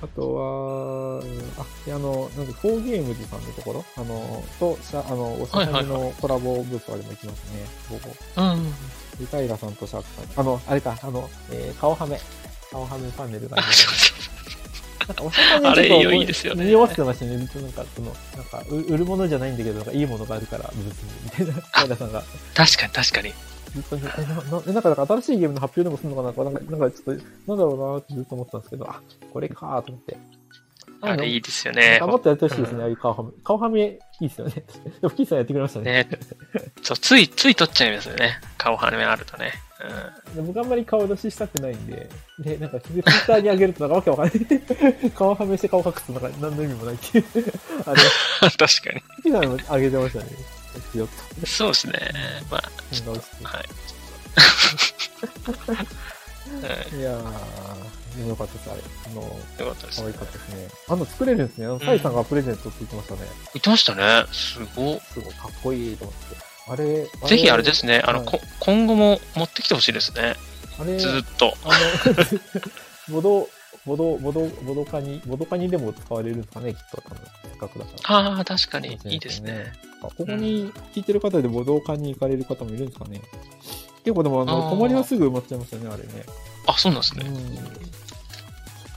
[0.00, 3.84] あとは、うんあ、いやあの、なんか、フォーゲームズさんのところ？
[3.96, 7.66] あの、と、シャあの、おしゃべりのコラボブースとかでも行きますね。
[7.90, 8.14] 午後。
[8.36, 8.72] うん。
[9.18, 10.40] リタイラさんとシャークさん。
[10.40, 12.20] あの、あれか、あの、えー顔はめ。
[12.70, 14.55] 顔はめパネルがありあ、ます
[15.06, 17.36] なんかお魚あれちょっといいですよね匂わせてましたね。
[17.36, 22.22] なんか、その、なんか、う売るものじゃないんだけど、なんかいいものがあるから、ブースに、みたいな、平さんが。
[22.54, 23.32] 確かに確かに。
[23.72, 29.00] ずっとな、な、えなんか、なんか新しいゲームの発表でもするのかなとか、なんか、なんかちょっと、なんだろうなってずっと思ってたんですけど、あ、
[29.32, 30.16] これかーと思って。
[31.02, 31.98] あれいいですよね。
[32.00, 33.30] 頑張ってやってほしいですね、ああいう顔はめ。
[33.44, 34.54] 顔はめ、いいですよね。
[35.00, 35.92] でも、キーさんやってくれましたね。
[35.92, 36.08] ね。
[36.82, 38.40] そう、つい、つい取っちゃいますよね。
[38.56, 39.52] 顔はめあるとね。
[40.34, 42.08] で僕あんまり顔出ししたくないんで、
[42.38, 45.10] で、なんか、ツイッターに上げるとなんかわけわかんない。
[45.12, 47.24] 顔はめして顔隠すとなんか何の意味もないっていう。
[47.84, 48.02] あれ、
[48.42, 48.50] うん。
[48.50, 49.02] 確かに。
[49.22, 50.26] キーさんも上げてましたね。
[50.94, 51.08] よっ
[51.40, 51.46] と。
[51.46, 51.92] そうですね。
[52.50, 53.44] まあ、変顔して。
[53.44, 53.66] はい。
[56.96, 58.80] いやー、でもよかったです、あれ。
[59.06, 59.28] あの、よ
[59.72, 60.12] かったですね可愛。
[60.14, 60.68] かったですね。
[60.88, 61.66] あの、作れるんですね。
[61.66, 63.20] あの、サイさんがプレゼントって言ってましたね。
[63.54, 64.24] 言ってましたね。
[64.32, 66.45] すごすごいかっこいいと思って。
[66.68, 68.02] あれ、ぜひあれですね。
[68.04, 70.34] あの、はいこ今後も持ってきてほしいですね。
[70.80, 71.54] あれ、ずーっと。
[71.64, 71.68] あ
[73.08, 73.48] の、 ボド、
[73.86, 77.18] ボド、ボド、ボドカニ、ボドカニでも使われるんですかね、きっと多分。
[77.42, 78.16] せっかくだから。
[78.16, 78.98] ああ、確かに。
[79.04, 79.72] いいですね。
[80.02, 83.22] あここに聞いてる方でボドカニ行かれる方もいるんですかね。
[84.04, 86.24] 結構でも、あの、泊まりはすぐ埋まっちゃいましたね、あれね。
[86.66, 87.26] あ、そうなんですね。
[87.26, 87.36] うん。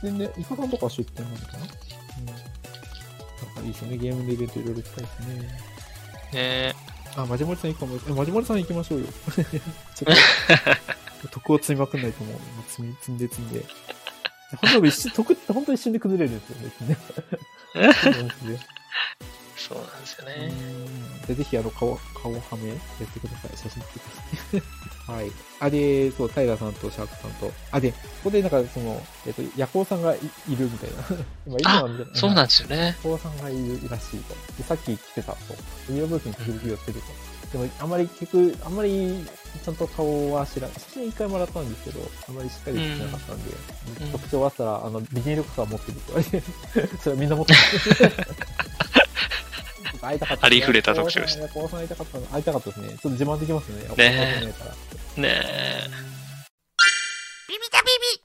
[0.02, 1.54] 全然、イカさんとか出店なのか？
[1.54, 2.26] なうん。
[2.26, 5.60] なんかいいですよね、ゲームのイベントいろいろしたいですね。
[6.34, 6.76] ね
[7.16, 8.00] あ、マジモリさん行くかも。
[8.08, 9.08] え、マジモリさん行きましょうよ。
[9.96, 10.16] ちょっ
[11.22, 12.38] と、徳を積みまくんないと思う。
[12.68, 13.66] 積み、積んで積んで。
[14.62, 16.50] 本当に一瞬、徳って本当に一瞬で崩れるんです
[16.82, 16.98] よね。
[18.02, 18.60] そうなんですね。
[19.58, 20.48] そうなんですようね。
[20.48, 22.78] んで、ぜひ、あの、顔、顔はめやっ
[23.14, 23.58] てください。
[23.58, 24.04] 写真撮ってく
[24.54, 25.20] ださい。
[25.20, 25.32] はい。
[25.60, 31.04] あ、で、そう、タイラーさんとシャークさんと、あ、で、ここでなんか、その、えっと、ヤコウさんがいいるみたいな。
[31.46, 32.16] 今、今はみたいな。
[32.16, 32.78] そうなんですよね。
[32.78, 34.36] ヤコウさんがいるらしいと。
[34.58, 35.38] で、さっき来てたと。
[35.90, 37.58] ウィアブースに時々寄ってると。
[37.58, 39.26] でも、あまり結局、あんまり、
[39.66, 40.72] ちゃんと顔は知らん。
[40.74, 43.56] 写真一回もらったんですけど、あまりしっかりしてなかったんで、う
[44.08, 47.60] ん特徴があったら、あの、ビニール傘持ってるって言われて、 それみんな持ってる。
[50.02, 50.46] 会いたかった。
[50.46, 52.26] ありふれた特徴でしたヤコウさん会いたかったの。
[52.28, 52.88] 会いたかったですね。
[52.90, 53.82] ちょっと自慢できますね。
[53.84, 54.76] ね会えないから
[55.18, 56.10] ねえ。
[57.48, 58.22] ビビタビビ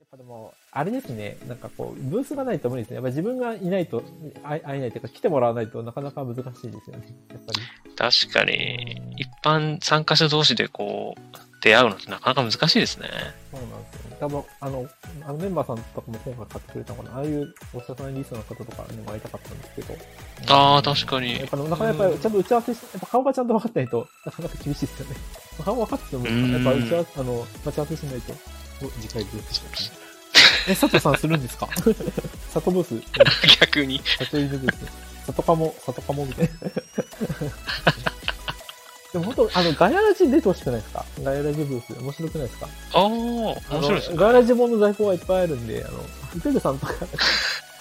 [0.00, 2.96] やっぱでも、あれですね、なんかこう、ブースがないと無理ですね。
[2.96, 4.02] やっぱ自分がいないと、
[4.42, 7.06] 会会えないというか、来てもらわないとなかなか難しいですよね。
[7.30, 7.60] やっぱり。
[7.96, 13.08] 確かに、一般参加者同士でこう、出会うのってなかなか難しいですね。
[13.52, 14.16] そうなんですよね。
[14.20, 14.88] 多分、あの、
[15.24, 17.16] あのメンバーさんとかも今回買ってくれたのかな。
[17.16, 19.94] ああいうお医者さんリストの方とかにも会いたかったんですけど。
[20.54, 21.48] ああ、確かにやっ。
[21.48, 25.16] ぱ、なかなかやっぱりちゃんと打ち合わせして、やっぱ顔がちゃんと分かってないと、なかなか厳しいですよね。
[25.64, 28.32] 顔分かってても、うんやっぱ打ち合わせ、あの、待ち合わせしないと、
[28.82, 29.76] お次回ブースしかね。
[30.68, 31.66] え、佐藤さんするんですか？
[31.66, 33.02] 佐藤ブース
[33.60, 34.00] 逆に。
[34.18, 34.78] 佐藤犬ブース。
[35.26, 36.70] 里かも、里かもみたいな。
[39.18, 41.04] でも本当、あの、ガヤラジに出てほしくないですか？
[41.22, 41.98] ガヤラジブース。
[42.00, 42.66] 面白くないですか？
[42.92, 44.16] ああ、面白いですね。
[44.18, 45.98] ガヤラジ本の在庫がいっぱいあるんで、あの、
[46.36, 46.92] イテルさんとか、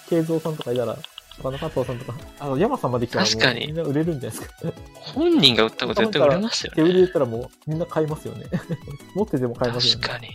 [0.10, 0.98] 慶三さんとかいたら、
[1.41, 4.74] 他の加藤さんとか、あの、山さんまで来たら確かにみんな売れるんじゃないですか？
[5.13, 6.93] 本人が売ったこと絶対売れますよ手売り。
[6.93, 8.45] 言ったらもうみんな買いますよね。
[9.15, 10.02] 持ってても買いますよね。
[10.08, 10.30] 確かに。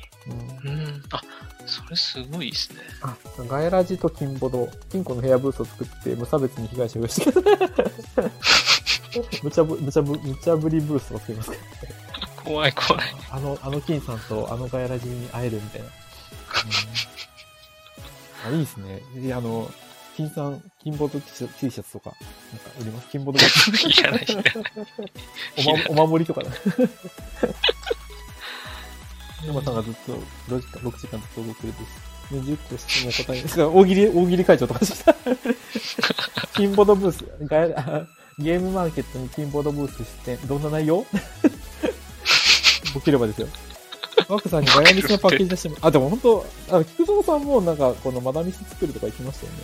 [0.64, 1.02] うんうん。
[1.10, 1.22] あ、
[1.66, 2.76] それすごいですね。
[3.00, 3.16] あ、
[3.48, 8.30] ガヤラジと金ボド、金庫の部屋ブースを作って無差別に被害者をしてください。
[9.42, 11.62] 無茶ぶ、無茶ぶ、無茶ぶりブースを作りますから。
[12.44, 13.02] 怖い怖い。
[13.30, 15.86] あの、あの金さんとあのガヤラジに会えるみたいな。
[18.48, 19.02] うん、あ、いいですね。
[19.16, 19.70] で、あの、
[20.16, 22.12] 金さん、金ボード T シャツ T シャツとか、
[22.52, 23.08] なんか売ります？
[23.10, 23.40] 金ボード
[23.88, 24.54] いらないいらない
[25.88, 26.50] おま、お守りとかね。
[29.46, 30.12] 山さんがずっと
[30.54, 32.10] 6時間、6時間ずっと動くるです。
[32.30, 35.14] 20個質問答えですが、大喜利、大喜利会長とかしてた。
[36.54, 38.06] 金ボードブース、ガヤあ
[38.40, 41.04] ゲームマーケットに金ボードブース出店、どんな内容？
[42.94, 43.48] ボケればですよ。
[44.28, 49.58] マークさんにガヤミスのパッケージ出しても、あ、でも本当、あの、菊蔵さんもなんか、このマダミス作るとか言ってましたよね。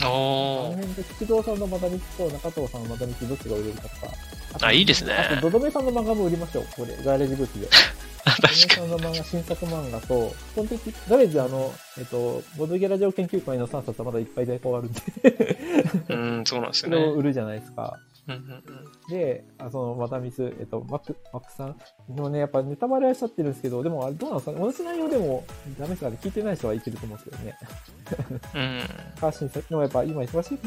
[0.00, 0.76] あのおー。
[0.76, 4.12] 辺で菊蔵さんのマダミスと中藤さんのマダミスどっちが売れるかとか。
[4.58, 6.66] とあいいですねあと、ドドメさんの漫画も売りましょう。
[6.76, 7.68] これ、ガヤレジブースで。
[8.24, 15.00] 確かさんの漫画、新作漫画と、基本的、とりあえずあの、えっと、ボドゲラジオ研究会の3冊はまだいっぱい在庫あるんで、
[16.08, 16.14] に。
[16.14, 17.12] うん、そうなんですそれをよね。
[17.14, 17.98] 売るじゃないですか。
[18.28, 18.62] うんうんうん
[19.10, 21.76] で、あその、マダミス、えっと、マック、マックさん？
[22.14, 24.60] のね、やっぱネタバレはしちゃってるんですけど、でもあれどうなんですかね？
[24.60, 25.44] 同じ内容でも
[25.76, 27.58] ダメですかね聞いてない人はいけると思うんですけどね。
[28.54, 28.88] うん。
[29.20, 30.58] か、新作、でもやっぱ今忙しい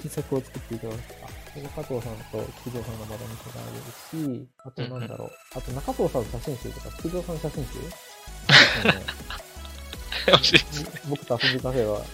[0.00, 1.21] 新作を作っていただくか。
[1.60, 3.76] 加藤さんと菊蔵さんのマダミスがある
[4.10, 5.30] し、あとなんだろう。
[5.54, 7.70] あと中藤さんの写真集とか、菊蔵さんの写真集。
[11.08, 12.04] 僕と遊びカフェは、ね、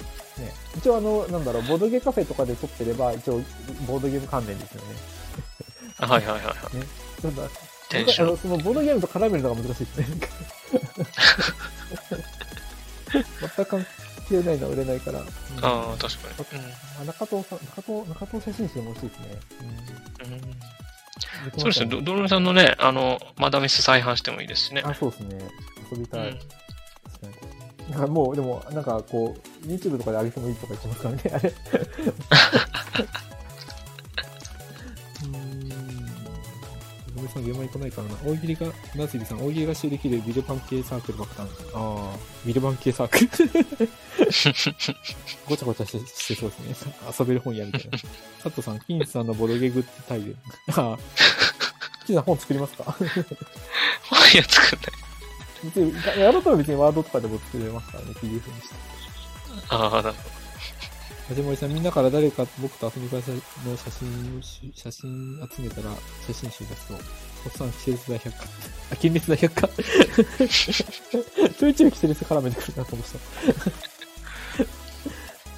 [0.76, 3.40] 一応あの、なんだろう、ボードゲーカフェとかで撮ってれば、一応、
[3.86, 4.96] ボードゲーム関連ですよね。
[5.98, 6.56] はいはいはいはい。
[7.22, 7.48] ただ、
[7.90, 8.28] テンション。
[8.28, 10.06] あの、そのボードゲームと絡めるのが難しいですね。
[13.40, 13.86] 全く関
[14.28, 15.20] 係ないのは売れないから。
[15.20, 16.28] うんああ、確か
[17.00, 19.26] あ中藤さん、中藤、中藤写真集も欲しいですね。
[20.22, 20.26] に。
[20.26, 20.52] うんうんうん、
[21.56, 21.86] そうですね。
[21.86, 24.82] ドドロミさんのね、あの、マダミス再販してもいいですしね。
[24.84, 25.48] あ、そうですね。
[25.90, 26.28] 遊びたい。
[26.30, 26.38] うん
[27.90, 31.54] なんかもう、でも、なんかこう、YouTube とかで上げてもいいとか言ってますからね、あれ。
[37.18, 38.14] ごめんさん、現場行かないからな。
[38.24, 41.48] 大喜利が、なすびさん、大喜利が使用できるビデオパン系サークル爆弾。
[41.74, 43.28] ああ、ビデオパン系サークル。
[45.48, 46.92] ごちゃごちゃしてそうですね。
[47.18, 47.90] 遊べる本やみたいな。
[48.42, 50.36] 佐藤さん、金さんのボドゲグッズ大群。
[50.68, 50.98] ああ。
[52.06, 52.96] 金さん、本作りますか？
[54.32, 54.90] いや、作んない。
[55.64, 58.74] 別にやろうとは別にワードとかでも作れますからね、PDF にして。
[59.70, 60.16] ああ、なる
[61.28, 63.20] 藤森さん、みんなから誰か僕と遊び会
[63.66, 64.40] の写真
[64.74, 65.90] 写真集めたら
[66.26, 67.00] 写真集出すと、おっ
[67.52, 68.44] さん、キセレツ大百科。
[68.92, 69.68] あ、金列大百科。
[69.68, 73.18] ちょいちょいキセレツ絡めてくるなと思ってた。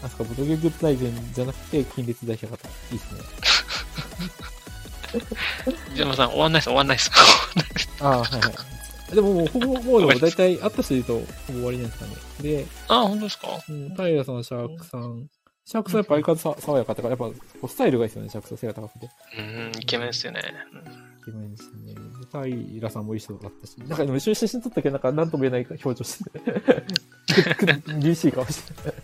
[0.07, 2.69] あそこ、ボドゲグッズ大全じゃなくて、金列大百科と。
[2.93, 3.21] いいですね。
[5.95, 7.11] ジャマさん、終わんないです、終わんないです。
[8.01, 8.51] あ あ、はいは
[9.13, 9.15] い。
[9.15, 12.13] でももう、ほぼ、もうでも大体、会った人いると、ほぼ終わりなんですかね。
[12.43, 13.49] で、ああ、本当ですか？
[13.69, 15.29] うん、平さん、シャークさん。
[15.71, 17.31] シャークさんやっぱ相変わらずさ爽やかってか、やっぱ
[17.69, 19.09] スタイルがいいですよね、シャークさん背が高くて。
[19.39, 20.41] うん、イケメンですよね。
[20.41, 21.95] イケメンですね。
[21.95, 23.77] で平さんもいい人だったし。
[23.79, 26.43] なんかでも一緒に写真撮ったけど、なんか何とも言えない表情してて。
[28.01, 28.95] 厳しい顔してて。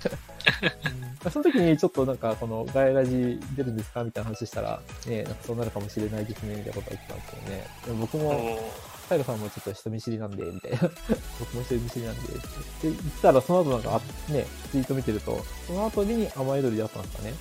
[1.20, 4.04] うんその時にちょっとなんか、このガイラジ出るんですか？
[4.04, 8.00] みたいな話したら、ね、なんかそうなるかもしれないですね、みたいなことは言ってたんですけどね。
[8.00, 8.60] 僕おも、ー
[9.08, 10.78] 平さんもちょっと人見知りなんで、みたいな。
[11.38, 12.40] 僕も人見知りなんで、って
[12.82, 17.34] 言ったら、その後なんか、あね、ツイート見てると、その後に甘えどりだったんですかね。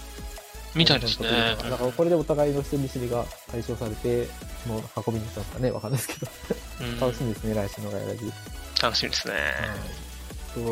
[0.75, 1.29] みたいですね。
[1.57, 4.27] だからこれでお互いの人見知りが解消されて、
[4.63, 6.31] その運びにしたんですかね、わかんないですけど。
[6.81, 8.31] うん楽しみですね、来週のガイラジ。
[8.81, 9.33] 楽しみですね。
[10.53, 10.65] そう、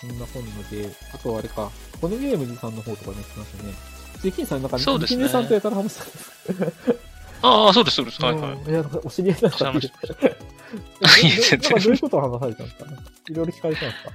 [0.00, 1.70] そんな本ので、あとあれか、
[2.00, 3.74] このゲームズさんの方とかね、来ましたね。
[4.22, 7.03] で、金さんなんか、ねミキネさんとやたら話したんです
[7.46, 8.22] ああ、そうです、そうです。
[8.22, 8.52] はいはい。
[8.52, 10.26] うんいや、お知り合いなんですかって
[11.26, 12.86] いや全然なんかどういうことを話されたんですか？
[13.30, 14.12] いろいろ聞かれたんですか？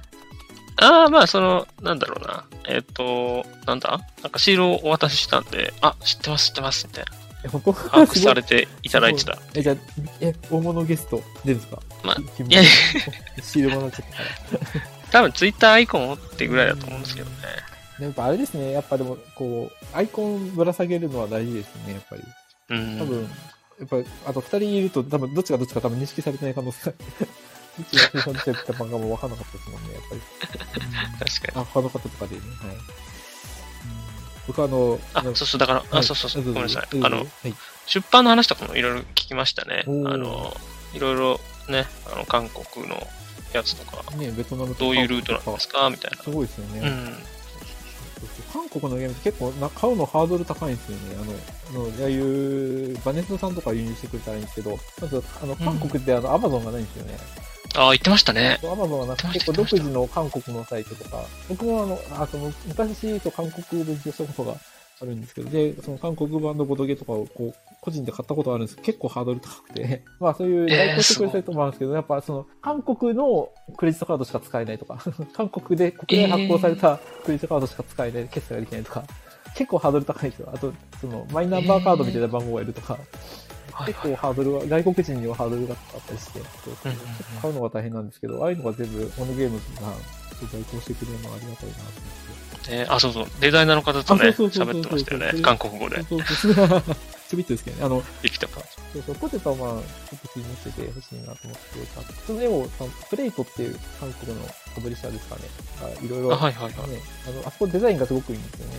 [0.82, 2.44] ああ、まあ、その、なんだろうな。
[2.68, 4.00] えっ、と、なんだ？
[4.22, 7.12] なんかシールをお渡ししたんで、あ、知ってます、知ってます、みたいな。
[7.44, 9.38] え、本当把握されていただいてた。
[9.54, 9.76] え、じゃあ、
[10.20, 11.82] え、大物ゲスト出るんですか？
[12.02, 12.62] まあ君いや
[13.42, 14.22] シールもらっちゃったか
[14.82, 14.90] ら。
[15.12, 17.36] 多分ツイッターアイコンを持ってぐらいだと思うんですけどね。
[18.00, 22.22] やっぱあれですね、やっぱでも、こう、アイコンぶら下げるのは大事ですね、やっぱり。
[22.70, 22.98] うん。
[22.98, 23.22] 多分、
[23.80, 26.96] やっぱり、あと二人いると、多分、どっちがどっちか多分認識されてない可能性が。
[27.78, 31.30] どっちが生産してた番号も分かんなかったですもんね、やっぱり。
[31.32, 31.62] 確かに。
[31.62, 32.74] あ、他の方とかでね、はい。
[32.74, 32.80] うん
[34.46, 36.88] 僕はあの、あ、そうそう、だから、あ、はいそうそうそう、ごめんなさい。
[37.04, 37.26] あの、はい。
[37.86, 39.84] 出版の話とかもいろいろ聞きましたね。
[39.86, 40.56] あの、
[40.92, 43.06] いろいろね、あの、韓国の
[43.52, 45.88] やつとか、ね、ベトナムとどういうルートなんですか？
[45.90, 46.80] みたいすごいですよね。
[46.80, 46.88] な。
[46.88, 47.18] うん。
[48.52, 51.16] 韓国のゲームって結構な買うのハードル高いんですよね。
[51.20, 57.16] あの、あのああいうバネストさんとか輸入してくれたらいいんですけど、まず、あの、韓国ってあの、アマゾンがないんですよね。
[57.74, 58.58] ああ、言ってましたね。
[58.64, 64.56] アマゾンはなんか結構独自の韓国のサイトとか、僕もあの、あその昔そう韓国で勉強したことが
[65.02, 74.98] あるんですけど、で、その韓国版のボドゲとかをこう、個人で買ったことがあるんですけど、結構ハードル高くて、 まあそういう代行してくれるサイトもあるんですけど、やっぱその、韓国のクレジットカードしか使えないとか、
[75.32, 79.04] 韓国で国内発行されたクレジットカードしか使えない、決済ができないとか、
[79.56, 80.50] 結構ハードル高いんですよ。
[80.52, 83.02] あと、その、マイナンバーカードみたいな番号がいるとか、はい
[83.86, 86.40] 結構ハードルは、外国人にはハードルがあったりして、
[87.40, 89.94] 買うのが大変なんですけど、ああいうのが全部、このゲームが
[90.52, 92.29] 代行してくれるのはありがたいなと思って。
[92.68, 93.26] ねあ、そうそう。
[93.40, 95.40] デザイナーの方とね、喋ってましたよね。
[95.42, 96.02] 韓国語で。
[96.02, 96.82] そうそうそう。
[97.30, 97.84] ちょびっとですけどね。
[97.84, 98.60] あの、生きたか。
[98.92, 99.80] そうそう、ポテトはまあ、ちょ
[100.16, 102.26] っと気にしててほしいなと思ってた。
[102.26, 104.44] そのでも、そのプレイトっていう韓国の
[104.74, 105.42] パブリッシャーですかね。
[105.80, 106.90] がいろいろ、あはいはいはい。
[106.90, 108.74] ね、あの、あそこデザインがすごくいいんですよね。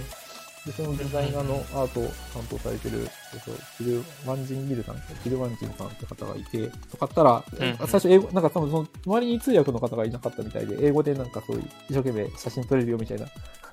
[0.66, 13.28] で、そのデザイナーのアートを担当されてる、えっと、キル・ワンジンギルさん、キル・ワンジンさんって方がいて、買ったら、うん最初英語、なんか多分その、周りに通訳の方がいなかったみたいで、英語でなんかそういう、一生懸命写真撮れるよみたいな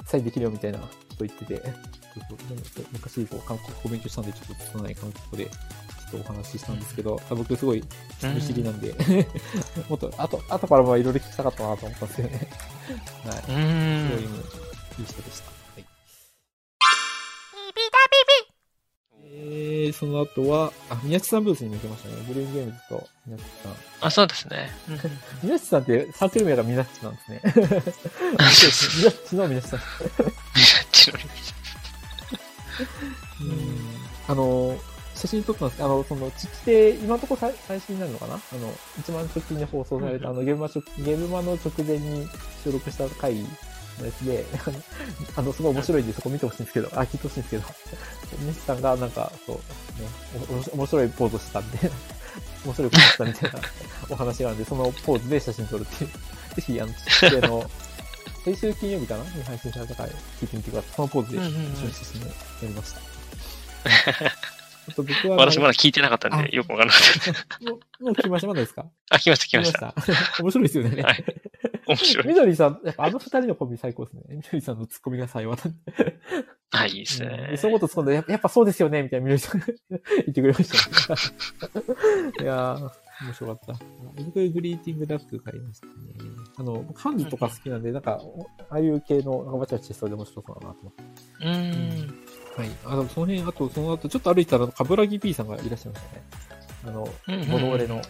[0.08, 0.86] 再できるよみたいなこ
[1.18, 1.62] と言ってて、
[2.92, 7.84] 昔こう韓国語勉強したんで、ちょっと拙い韓国語で、ちょっとお話ししたんですけど、あ僕すごい
[8.18, 8.94] 人見知りなんで、
[9.88, 12.48] もっと、あと、後からもいろいろ聞きたかったなと思ったんですよね。
[13.24, 13.36] はい。
[13.36, 14.24] うすごい
[15.00, 15.57] いい人でした。
[19.40, 22.16] えー、その後は、あ、宮地さんブースにも行きましたね。
[22.26, 23.72] ブルーンゲームズと宮地さん。
[24.00, 24.70] あ、そうですね。
[24.88, 24.98] うん
[25.44, 27.40] 宮地さんってサークル名が宮地なんですね。
[28.98, 29.80] 宮地の宮地さん。
[30.90, 31.30] ちなみに
[33.40, 33.78] うん
[34.26, 34.76] あの、
[35.14, 38.34] 写真撮ったんですあの、その、父で、今のところ最最新になるのかな？
[38.34, 42.28] あの、一番直近に放送された、あの、ゲームマ直、ゲームマの直前に
[42.64, 43.44] 収録した回
[43.98, 44.82] のやつで、 あの、
[45.36, 47.64] あのすごい面白いんで、そこ見てほしいんですけど、あ、聞いてほしいんですけど、
[48.46, 49.62] 西さんがなんか、そう、ね、
[50.50, 51.78] おお面白いポーズしたんで、
[52.64, 53.60] 面白いことしたみたいな
[54.10, 56.10] お話があるんで、そのポーズで写真撮るっていう。
[56.56, 57.70] ぜひ、あの、父での、
[58.44, 60.08] 先週金曜日かなに配信された回
[60.40, 60.92] 聞いてみてください。
[60.96, 61.48] そのポーズで一緒
[61.86, 62.32] に写真をや
[62.62, 63.00] りました。
[64.88, 67.70] あと僕は、私まだ聞いてなかったんで、よくわからなかった。
[67.70, 68.86] もう、もう来ましたまだですか？
[69.10, 69.78] あ、来ました、来ました。
[69.80, 69.94] た。
[70.42, 71.02] 面白いですよね。
[71.02, 71.24] はい
[71.88, 72.26] 面白い。
[72.28, 74.22] みどりさん、やっぱあの二人のコンビ最高ですね。
[74.28, 75.72] みどりさんのツッコミが最後だっ
[76.70, 76.80] た。
[76.80, 77.56] あ、いいですうんねで。
[77.56, 80.68] そのこと突っ込んで、やっぱやっぱそうですよね、みたいなみどりさんが言ってくれまし
[81.08, 81.14] た。
[82.42, 82.90] いやー、
[83.24, 83.84] 面白かった。
[84.16, 85.92] 僕、グリーティングダック買いましたね。
[86.56, 88.20] あの、僕ハンズとか好きなんで、なんか、
[88.68, 91.02] ああいう系の、なんかバチバチしそうで面白そうだなと思って。
[91.40, 92.28] うーん。
[92.56, 92.70] はい。
[92.84, 96.22] あの、その辺、あと、その後、ちょっと歩いたら、カブラギ P さんがいらっしゃいましたね。
[96.86, 97.08] あの、
[97.50, 98.00] ボドオレの。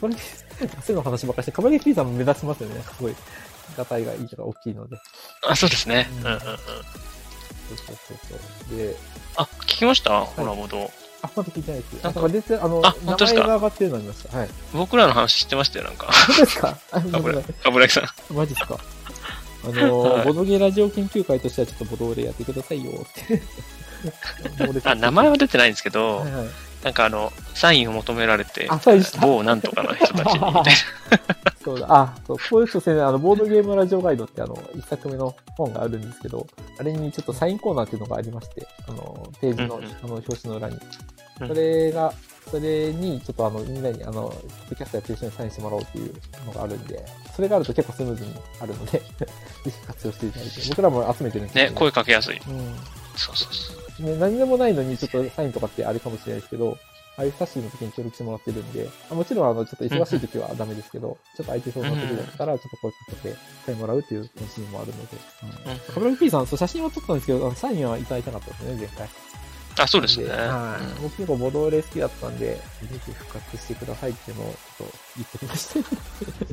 [0.00, 0.14] これ、
[0.84, 2.82] そうの話ばっかりして、カブラギ P さんも目立ちますよね。
[2.82, 3.14] すごい。
[3.76, 4.96] ガタイがいいとか大きいので。
[5.48, 6.08] あ、そうですね。
[6.10, 6.40] ううんんうんうん。
[6.40, 6.56] そう
[7.76, 7.96] そう
[8.68, 8.76] そう。
[8.76, 8.96] で、
[9.36, 10.20] あ、聞きました？
[10.20, 10.90] ホラボド。
[11.22, 12.02] あ、まだ聞いてないです。
[12.04, 14.36] なんんか、出て、あの、あ名前が上がってるのありました。
[14.36, 14.48] はい。
[14.74, 16.06] 僕らの話知ってましたよ、なんか。
[16.12, 16.78] 本当ですか？
[16.90, 18.34] あ、ごめんかぶらなさん。
[18.34, 18.78] マジですか？
[19.64, 23.42] あの、はいボドゲラジオ研究会としてはちょっとボドオレやってくださいよって。
[24.84, 26.46] あ、名前は出てないんですけどはい、はい。
[26.82, 28.68] なんかあの、サインを求められて。
[29.20, 30.64] 某なんとかの人たちに、みたいな。
[31.62, 36.46] そうだ、あ、そう、こういう人先生、あの、ボードゲームラジオガイドってあの、一作目の本があるんですけど、
[36.78, 40.74] あれにちょっとサインコーナーっていうのがありまして、あの、ページの、うんうんあの、表紙の裏に。
[40.74, 41.12] うん
[41.48, 42.12] それが、
[42.50, 46.14] それに、ちょっとあの、みんなに、あの、ポッドキャストやってる人にサインしてもらおうっていう
[46.46, 49.26] のがあるんで、それがあると結構スムーズにあるので、 ぜ
[49.64, 52.40] ひ活用していただいて、僕らも集めてるんですけね、ど、声かけやすい。
[52.46, 52.76] うん。
[53.16, 53.81] そうそうそう。
[53.98, 56.78] ね、何でもないのにちょっとサインとかってあれかもしれないですけど、
[57.16, 65.16] ああいうサッシーの時に協力してもらってるんで、あもちろんあの、ちょっと忙しい時はダメですけど、ちょっと空いてそうな時だったら、ちょっと声かけてサインもらうっていうシーンもあるので。
[65.66, 69.08] うんカブラギ P さん、そう、写真は撮ったんですけど、あのサインはいただいたかったですね、前回。
[69.78, 70.28] あ、そうですね。
[70.30, 70.84] はい。
[70.84, 72.60] うん僕結構ボドーレ好きだったんで、ぜ
[73.04, 75.68] ひ復活してくださいっていうのをちょっと言ってきまし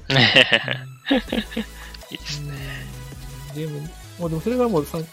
[0.08, 0.13] た。
[0.13, 0.45] ね
[2.12, 2.54] いいですね。
[3.56, 3.80] でも、
[4.19, 5.04] もうでもそれがもうさ、も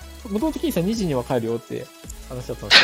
[0.40, 1.86] ともとキーさん2時には帰るよって
[2.28, 2.82] 話だったんです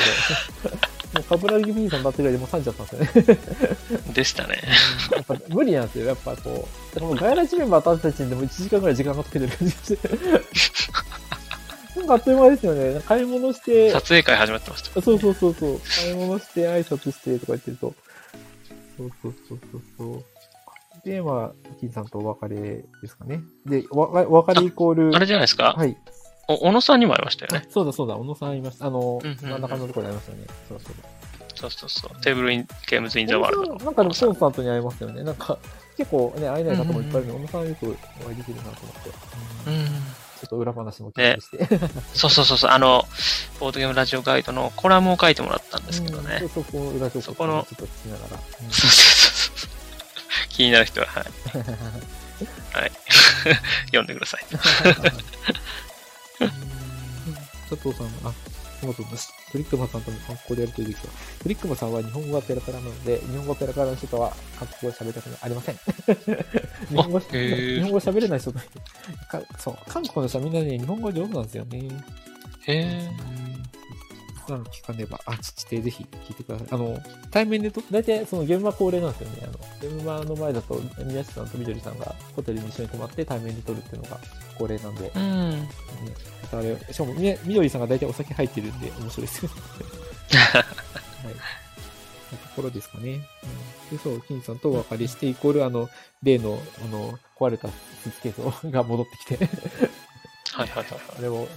[0.62, 0.74] けど、
[1.14, 4.12] もうカブラギ P さんになってぐらいでもう3時だったんですよね。
[4.14, 4.62] でしたね。
[5.12, 6.06] やっぱ無理なんですよ。
[6.06, 6.94] やっぱこう。
[6.94, 10.08] だからもうガイラジメンバーたちにでも1時間ぐらい時間が解けてる感じがして。
[11.94, 13.00] なんかあっという間ですよね。
[13.06, 15.02] 買い物して、撮影会始まってました。
[15.02, 15.80] そうそうそうそう。
[15.80, 17.94] 買い物して挨拶してとか言ってると。
[18.96, 20.24] そうそうそうそうそう。
[21.04, 23.40] で、まあ、金さんとお別れですかね。
[23.66, 24.00] で、お
[24.32, 25.74] 別れイコール、あれじゃないですか？
[25.76, 25.96] はい。
[26.48, 27.66] お小野さんにも会いましたよね。
[27.70, 28.86] そうだそうだ、小野さんいました。
[28.86, 30.46] あの、うんうんうん真ん中のところにありましたよね。
[30.68, 31.08] そうそうだ。
[31.54, 32.22] そうそうそう。
[32.22, 33.84] テーブルイン、ゲームズインザワールドの。
[33.84, 35.22] なんかでもコンスタントに会いますよね。
[35.22, 35.58] なんか、
[35.96, 39.10] 結構ね、会えない方もいっぱいいるので、小野さんはよくお会いできるなと思って。
[39.66, 39.86] うんうん。
[39.86, 41.68] ちょっと裏話も聞いてして。
[42.14, 42.70] そうそうそうそう。
[42.70, 43.04] あの、
[43.60, 46.40] ボードゲームラジオガイドのコラムを書いてもらったんですけどね。
[46.42, 48.42] うんそうそう、この裏情報そこのちょっと聞きながら。
[48.62, 49.70] うんそうそうそうそう。
[50.50, 51.24] 気になる人は、はい。
[52.74, 52.92] はい。
[53.86, 54.40] 読んでください。
[57.68, 58.32] 佐藤さん、あ、
[58.80, 59.32] そうそうです。
[59.52, 61.10] トリックマンさんとも韓国語でやるといいですよ。
[61.42, 65.76] トリックマンさんは日本語がペラペラなので、日本語ペラペラの人とは韓国語で喋りたくありません。
[66.88, 68.64] 日本語、へー日本語喋れない人とか
[69.58, 71.88] そう、韓国の人はみんなね、日本語上手なんですよね。
[72.66, 73.10] へえ。
[74.48, 76.68] なの聞かねば、あ、父でぜひ聞いてください。
[76.70, 76.98] あの、
[77.30, 79.36] 対面でと、大体その現場恒例なんですよね。
[79.42, 84.18] あの、現場の前だと、宮下さんとみどりさんがホテルに一緒に泊まって対面で撮るっていうのが
[84.58, 85.50] 恒例なんで、うん。
[85.50, 85.68] ね、
[86.52, 89.50] あれ、しかもみ、みどりさんが大体お酒入ってるんで面白いですよ。
[90.32, 90.60] は
[91.30, 91.34] い。
[92.32, 93.20] なところですかね。
[93.90, 95.88] うん、で、そう、金さんとお別れして、イコール、あの、
[96.22, 99.48] 例の、あの、壊れたスーツケースが戻ってきて、
[100.52, 101.00] はいはいはいはい。
[101.18, 101.48] あれを、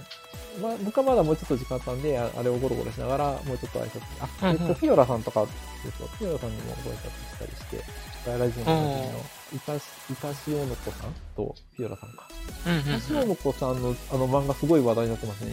[0.60, 5.50] まあ、僕はまだもうちょっと時間あったんで、ああれをゴロゴロしながら、もうちょっと挨拶あ、うんうんえっと、フィオラさんとかで
[5.92, 6.08] すよ。
[6.18, 6.98] フィオラさんにもご挨拶
[7.34, 7.84] したりして、
[8.26, 8.72] ガヤラジオの時
[9.12, 9.24] の、
[9.54, 12.28] イタシ、イタシオノコさんとフィオラさんか。
[12.66, 13.28] うんうんイタシオうん。
[13.28, 15.52] ノコさんのあの漫画すごい話題になってますね、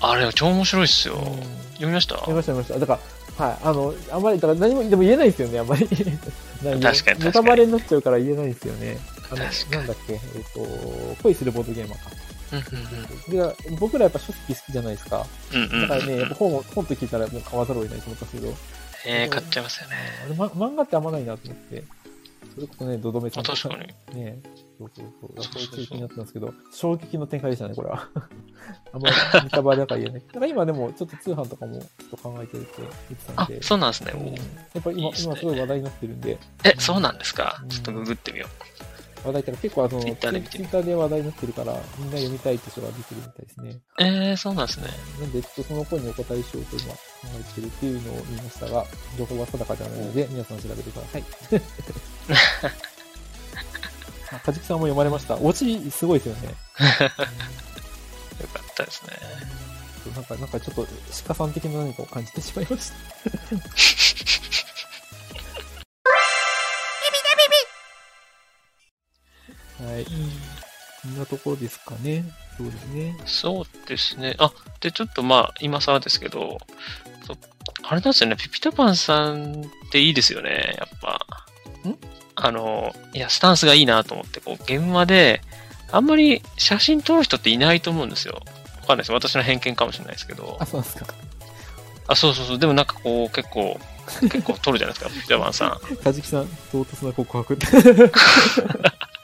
[0.00, 1.14] あれ、超面白いっすよ。
[1.16, 1.26] 今。
[1.74, 2.14] 読みました？
[2.16, 2.78] 読みました、読みました。
[2.78, 3.00] だか
[3.38, 5.86] ら、はい、あの、あんまり、だから何も、でも言えないんですよね、あんまり。
[5.88, 8.98] 確かに確かにネタバレになっちゃうから言えないんですよね。
[9.30, 9.44] あの、な
[9.82, 10.20] んだっけ、えっ、
[10.54, 12.10] と、恋するボードゲーマーか。
[12.52, 15.26] うんで、僕らやっぱ書籍好きじゃないですか。
[15.82, 18.54] だからね、やっぱ本を、本と聞いたらもう買わざるを得ないと思ったんですけど、
[19.06, 19.96] えー、買っちゃいますよね。
[20.24, 21.84] あれ、ま、漫画ってあんまないなと思って、
[22.54, 23.76] それこそね、ドドメさあんと確か
[24.12, 24.20] に。
[24.20, 24.40] ね、
[24.78, 25.42] そうそうそう。
[25.44, 28.08] そういう気になってたんですけど、衝撃の展開でしたね、これは。
[28.92, 30.22] あんまりネタバレだから言えない。
[30.26, 32.90] だから今でもちょっと通販とかもちょっと考えてるって言っ
[33.20, 34.12] てたんあで、、そうなんですね。
[34.74, 35.18] やっぱり今、いいね。
[35.22, 37.60] 今すごい話題になってるんで、え、そうなんですか？
[37.62, 37.68] うん。
[37.68, 38.48] ちょっとググってみよ
[39.24, 43.70] 話題ってのは結構あの、ツイ Twitter で見てみッターで話題になってるから、みんな読みたいって人が出てるみたいですね。
[43.70, 43.80] う。
[43.98, 44.88] えー、そうなんですね。
[45.20, 46.98] なんで、ちょっとその声にお答えしようと今考
[47.34, 48.84] えてるっていうのを言いましたが、
[49.18, 51.24] 情報は定かではないので、皆さん調べてください。
[54.30, 55.36] あ、かじきさんも読まれました。
[55.36, 56.48] オチ、すごいですよね。
[58.40, 59.12] よかったですね。
[60.14, 60.86] なんか、なんかちょっと、
[61.26, 62.96] 鹿さん的な何かを感じてしまいました。
[69.80, 70.04] はい。
[70.04, 72.24] こんなところですかね。
[72.56, 73.16] そうですね。
[73.26, 74.34] そうですね。
[74.38, 76.58] あ、で、ちょっとまあ、今更ですけど、
[77.82, 81.20] あれなんですよね、ピピタパンさんっていいですよね、やっぱ。
[81.88, 81.96] ん？
[82.34, 85.42] あの、いや、スタンスがいいなと思って、こう、現場で、
[85.92, 88.34] あんまり写真撮る人っていないと思うんですよ。
[88.34, 89.12] わかんないです。
[89.12, 90.66] 私の偏見かもしれないですけどあ、。
[90.66, 91.06] そうですか。
[92.08, 92.58] あ、そうそうそう。
[92.58, 93.78] でもなんかこう、結構、
[94.22, 95.96] 結構撮るじゃないですか、ピピタパンさん。
[95.96, 97.58] かじきさん、唐突な告白。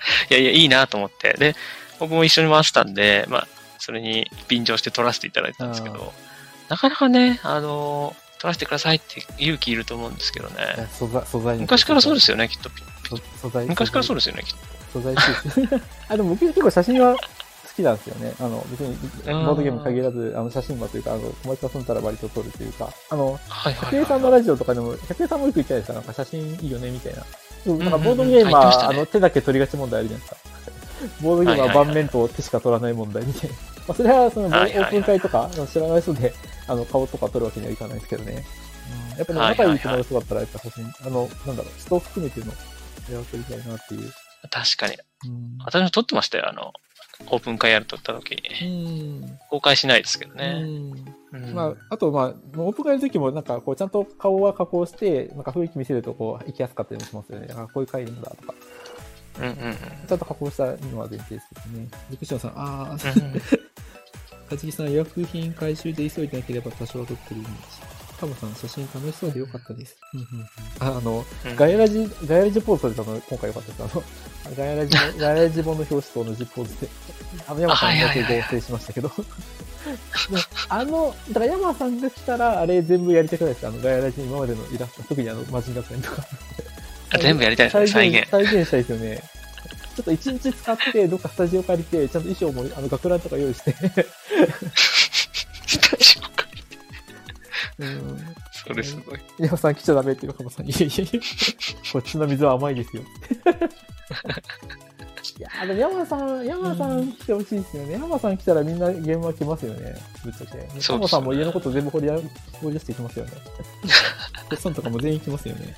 [0.31, 1.35] いやいや、いいなと思って。
[1.35, 1.57] で、
[1.99, 3.49] 僕も一緒に回してたんで、まあ、
[3.79, 6.13] それに便乗して撮らせていただいてたんですけあど、
[6.69, 10.89] なかなかね、あの、撮らせてくださいって勇気いると思うんですけどね。
[10.93, 11.59] 素材、素材。
[11.59, 12.71] 昔からそうですすよね、きっと。
[13.09, 13.67] 素素材。
[13.67, 14.57] 昔からそうでですよね、きっ
[14.93, 15.01] と。
[15.01, 15.15] 素材。
[16.09, 17.19] あ、でも僕結構写真は好
[17.77, 18.33] きなんですよね。
[18.39, 24.41] あの、別に、ボードゲーム限らず、あの、写真場というか、あの、友達と遊んだら割と撮るというか、あの、はいはい、百恵さんのはい。
[24.41, 27.25] ラジオとかでも、百恵さんもよく言ってないですかなんか写真いいよね、みたいな。
[27.67, 30.55] なんかうんうんボードゲーマー、あ言ってましたねあの、手だけ撮りがち問題あるじゃないですか。
[31.23, 33.57] ボードゲーマーは盤面と手しか撮らない問題みたいな。
[33.89, 36.35] まあ、それは、その、オープン会とか、知らない人で、
[36.67, 38.45] あの、顔とか撮るわけにはいかないですけどね。
[39.13, 44.13] うん、やっぱね、はいはいはい仲いい友達とだったら、やっぱ写真、あの、なんだろう、人を含めての、やらせりたいなっていう。
[44.51, 44.97] 確かに。
[45.27, 45.59] うん。
[45.65, 46.73] 私も撮ってましたよ、あの、
[47.27, 48.37] オープン会やるとった時。
[48.63, 49.39] うん。
[49.51, 50.65] 公開しないですけどうね。
[51.53, 52.27] まあ、あと、まあ、
[52.61, 57.49] オープン会の時も、なんか、こう、ちゃんと顔は加工して、なんか雰囲気見せると、こう、行きやすかったりもしますよね。
[57.53, 58.55] あ、こういう会なんだとか。
[59.41, 59.77] うんうんうん。
[60.07, 61.89] ちゃんと加工したのは前提ですけどね。
[62.11, 62.49] びっくりしました。
[62.49, 62.99] ああ、うん
[64.49, 67.94] かじきさん、予約品回収で急いでなければ多少は撮ってるイメージ。
[68.25, 69.97] タモさん、写真楽しそうでよかったです。
[70.15, 70.47] うんうんうん
[70.81, 73.99] ああの、うんガヤラジ、ガヤラジポーズされたの、今回よかったです。
[74.47, 76.89] あの、ガヤラジの、 ガヤラジ本の表紙と同じポーズで、
[77.47, 79.09] あの、山さんだけ合成しましたけど。
[79.09, 79.15] で
[80.71, 86.27] あの、だから山さんが来たら、あれ全部やりたくないですかあの、ガヤラジの今までのイラスト、特にあの、マジン学園とか。
[87.11, 88.31] あ全部やりたいですね、再現。
[88.31, 89.23] 再現したいですよね。
[89.97, 93.75] ちょっと一日使って、どっかスタジオ借りて、ちゃんと衣装も、あの、学ランとか用意して。
[95.67, 96.24] スタジ
[97.79, 98.19] うん。
[98.53, 99.21] それすごい。
[99.39, 101.21] 山さん来ちゃダメっていうか、さん、いやいやいや、
[101.93, 103.03] こっちの水は甘いですよ。
[105.37, 107.93] いやーでも山さん、山さん来てほしいですよね。
[107.95, 109.97] 山さん来たらみんな現場来ますよね。
[110.23, 110.69] ぶっちゃけ。
[110.81, 112.19] 山さんも家のこと全部掘りあ
[112.61, 113.33] 掘り出していきますよね。
[114.53, 115.75] おっさんとかも全員来ますよね。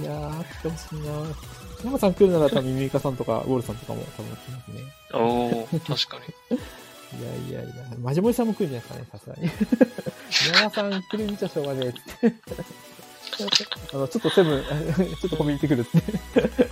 [0.00, 1.12] いやー、来てほしいな
[1.84, 4.80] 山さん来るなら多分ミミカさんとかウォールさんとかも多分来ますね。
[5.12, 5.18] お
[5.60, 6.18] お確か
[6.50, 6.58] に。
[7.14, 9.50] いやいやいや、マジモリさんも来るんじゃないですかね、さすがに。
[10.52, 12.00] 山さん来るんじゃしょうがねえって。
[13.92, 14.62] あの、ちょっとセブン、
[15.20, 16.70] ちょっとコミュニティ来るって。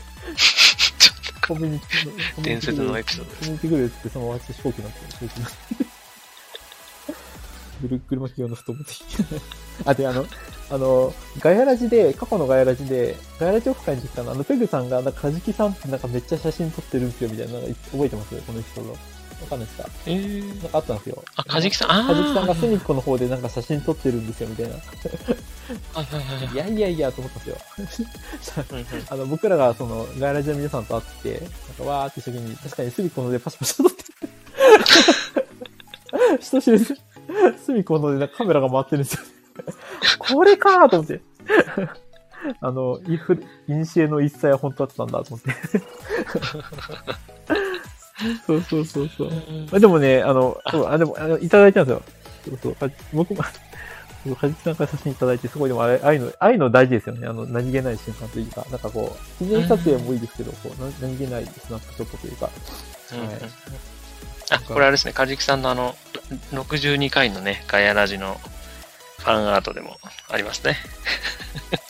[1.46, 5.56] コミュニティ、伝説のエピソードコミュニティ来るって、そのまま飛行機乗って、飛行機乗って。
[7.82, 8.84] ぐる車企業の太もも
[9.86, 10.24] あ、で、あの、
[10.70, 17.54] あの、ガヤラジで、過去のガヤラジで、ガヤラジオフ会に来たの、あの、ペグさんが、なんか、カジキさんってなんかめっちゃ写真撮ってるんですよ、みたいな
[17.90, 18.36] 覚えてます？
[18.42, 18.96] このエピソード。
[19.42, 19.88] わかんないですか？
[20.06, 21.22] えー、なんかあったんですよ。
[21.36, 22.06] あ、カジキさん、ああ。
[22.06, 24.74] カジキさんが隅っこの方でなんか写真撮ってるんですよ、みたいな。
[24.74, 24.84] はい
[26.04, 29.02] はいはいはいいやいやいや、と思ったんですよ。
[29.10, 34.02] あの、僕らがその、ガイラジの皆さんと会って、なんかわーってした時に、確かに隅っこの方でパシパシ撮って
[36.32, 36.38] る。
[36.40, 36.96] 人知れず、
[37.64, 39.20] 隅っこの方でなんかカメラが回ってるんですよ。
[40.18, 41.20] これかーと思って。
[42.60, 45.52] あの、イフ、イニシエの一切は本当だったんだと思って。
[48.46, 49.30] そうそうそうそう。
[49.30, 49.34] ま
[49.76, 52.02] あ、でもね、あの、そう、あ、でも、あの、いただいたんですよ。
[52.44, 52.76] そうそう。
[52.80, 53.42] あ僕も、
[54.24, 57.26] そうはじきさんから写真いただいて、すごいでもあれ、ああいうの、ああいうの大事ですよね。
[57.26, 62.50] あの、何気ない瞬間というか、なんかこう、記念撮影もいいですけど、こう、な何気ないスナップショットというか、
[63.12, 63.38] うんうんはい
[64.50, 65.96] あ、これあれですね、カジキさんのあの、
[66.52, 68.38] 62回のね、ガヤラジの
[69.18, 69.96] ファンアートでも
[70.28, 70.76] ありますね。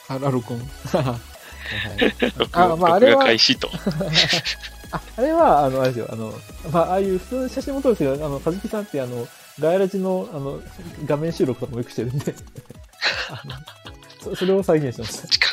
[0.08, 0.58] あラロコン。
[0.92, 2.14] はい
[2.52, 3.70] あまああれ開始と。
[4.92, 6.32] あ、あれは、あの、あれですよ、あの、
[6.70, 9.26] まあ、ああいう普通の写真も撮るんですけど、あの、かじきさんって、あの、
[9.58, 10.60] ガヤラジの、あの、
[11.06, 12.34] 画面収録とかもよくしてるんで、
[13.30, 13.54] あ の
[14.22, 15.48] そそれを再現しましそっちか。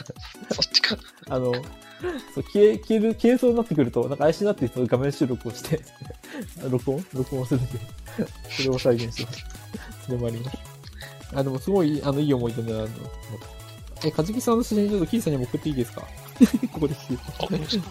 [0.51, 0.95] そっちか。
[1.27, 1.35] た。
[1.35, 5.81] あの、そう消え、消える、消えそうになってくると、なんか怪しいなってそういう画面収録をして、
[6.69, 7.05] 録音？
[7.13, 7.79] 録音するんで、
[8.49, 9.47] それを再現しました。
[10.05, 10.57] それもあります。
[11.33, 12.87] あ、でもすごい、あの、いい思い出だな、
[14.03, 16.01] え、かじきさんの写真ちょっとキーさんにも送っていいですか？
[16.73, 17.89] ここで聞いて。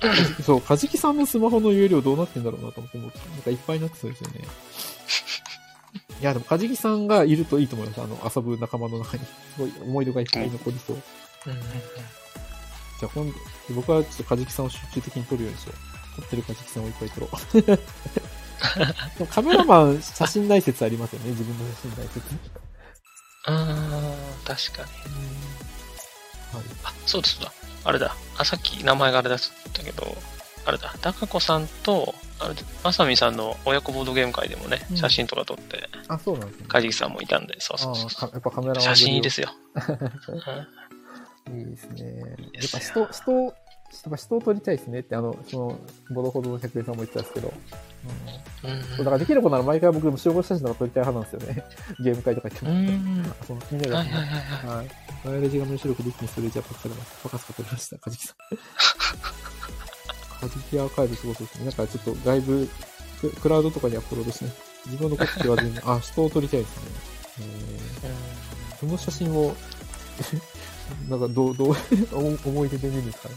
[0.44, 4.40] そう、カジキさんのスマホの容量どうなってんだろうなと思って、もうなんかいっぱいになってそうですよね。
[6.20, 8.00] いや、でもカジキさんがいるといいと思います。
[8.00, 9.24] あの、遊ぶ仲間の中に。
[9.24, 11.02] すごい思い出がいっぱい残りそう。
[11.46, 11.64] うんうんうん
[12.98, 13.38] じゃあ今度、
[13.74, 15.74] 僕はちょっとカジキさんを集中的に撮るようにしよ
[16.16, 16.20] う。
[16.22, 17.62] 撮ってるカジキさんをいっぱい撮ろう。
[17.62, 17.78] で
[19.20, 22.26] もカメラマン写真内説ありますよね、自分の写真内説。
[23.44, 26.56] あー、確かに。
[26.56, 26.64] はい。
[26.84, 27.52] あ、そうですだ。
[27.86, 28.16] あれだ。
[28.36, 29.38] あ、さっき名前があれだっ
[29.72, 30.16] たけど、
[30.64, 30.92] あれだ。
[31.00, 36.66] 高子さんと、あれまさみさんの親子ボードゲーム会でもねう、ん写真とか撮って、あ、そうなんですね。
[36.66, 38.82] カジキさんもいたんで、そうそうそうやっぱカメラマン。
[38.82, 39.50] 写真いいですすよ。
[41.56, 42.36] いいですね。
[42.38, 43.54] いいですよやっぱ人、人を、やっ
[44.10, 45.78] ぱ人を撮りたいですねって、あの、その、
[46.10, 47.54] ボロほどの百円さんも言ってたんですけど。
[48.64, 51.64] うんだからできることなら毎回僕も集合写真とか撮りたい派なんですよね。
[52.00, 52.74] ゲーム会とか行ってうも。
[52.80, 53.34] ん。
[53.46, 54.76] そのみんなで、はいはいはいはい。
[54.78, 54.88] はい。
[55.24, 57.12] ガイラジ画面収録で一気にそれじゃパクされます。
[57.22, 58.36] パカスカ撮りました、カジキさん。
[60.40, 61.64] カジキアーカイブすごそうですね。
[61.66, 62.68] なんかちょっと外部、
[63.20, 64.44] ククラウドとかにアップロードして、
[64.86, 66.82] 自分のこと言わずに、 あ、人を撮りたいですね。
[67.40, 69.54] えー、その写真を、
[71.08, 71.76] なんかどう、どう、
[72.12, 73.34] お思い出で見るんですかね。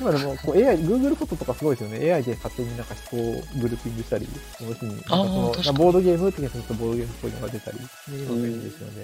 [0.00, 2.12] うん今でも、こう AI、Google フォトとかすごいですよね。
[2.12, 3.20] AI で勝手になんか人を
[3.60, 8.94] グルーピングしたり、その日に、なんかそのボードゲームって検索するとボードゲームっぽいのが出たり、いうのがいいですよね。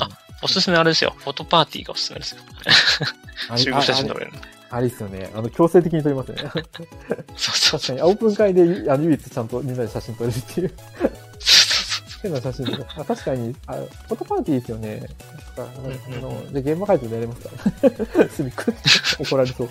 [0.00, 0.08] あ
[0.42, 1.14] おすすめあれですよ。
[1.18, 2.40] フォトパーティーがおすすめですよ。
[3.56, 4.40] 集合 写真あ撮れるんで。
[4.70, 5.30] あれですよね。
[5.34, 6.42] あの、強制的に撮りますよね。
[7.36, 7.80] そうそうそう。
[7.80, 10.72] 確かに、オープン会であの唯一ちゃんとみんなで写真撮れるっていう。
[12.22, 12.94] 変な写真とか。
[13.00, 15.06] あ確かに、あ、フォトパーティーですよね。
[15.56, 15.60] あ
[16.20, 17.50] の、で、現場会場でやれますか
[18.20, 18.28] ら。
[18.30, 18.74] すみく
[19.20, 19.70] 怒られそう。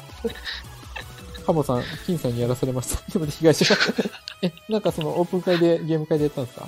[1.46, 3.12] カモさん、金さんにやらされました。
[3.12, 3.82] でも被害者が。
[4.44, 6.68] え、なんかそのオープン会で、ゲーム会でやったんですか？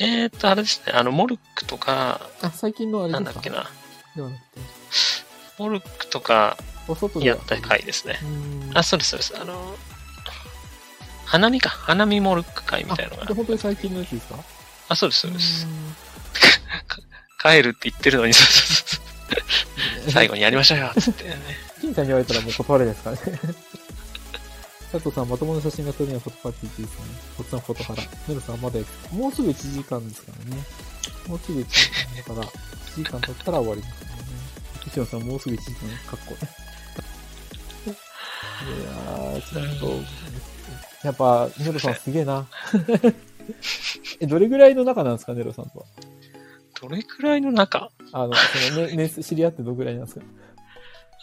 [0.00, 0.92] えーっと、あれですね。
[0.92, 3.24] あの、モルックとか、あ、最近のあれですか？
[3.24, 3.68] なんだっけな。
[4.16, 4.60] ではなくて。
[5.58, 8.16] モルックとかお外でやった回ですね
[8.74, 9.34] あ、そうです、そうです。
[9.40, 9.74] あの、
[11.24, 11.68] 花見か。
[11.68, 13.34] 花見モルック会みたいなのあ、がで。
[13.34, 14.36] 本当に最近のやつですか？
[14.88, 15.66] あ、そうです、そうです。
[17.40, 21.36] 帰るって言ってるのに、そうそうそう 最後にやりましょうよ、つってね。
[21.80, 23.54] 金さんに言われたらもう断れないですからね。
[24.90, 27.04] 佐藤さん、まともな写真が撮れないフォトパーティーですね。
[27.36, 28.02] こっちのフォトハラ。
[28.26, 30.64] ネルさん、まだやもうすぐ1時間ですからね。
[31.26, 31.90] もうすぐ1時
[32.22, 34.22] 間だから、1時間経ったら終わりですからね。
[34.84, 36.50] 吉野さん、もうすぐ1時間、かっこね。
[37.86, 42.46] いやー、ちょっと、やっぱ、ネロさんすげえな。
[44.20, 45.84] え、どれぐらいの仲なんですか、ネロさんとは？
[46.80, 47.90] どれくらいの中？
[48.12, 50.24] あの、その、ね、年 数、知り合ってどれぐらいなんですか？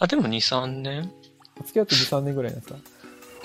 [0.00, 1.10] あ、でも2、3年
[1.64, 2.78] 付き合って2、3年ぐらいなんですか？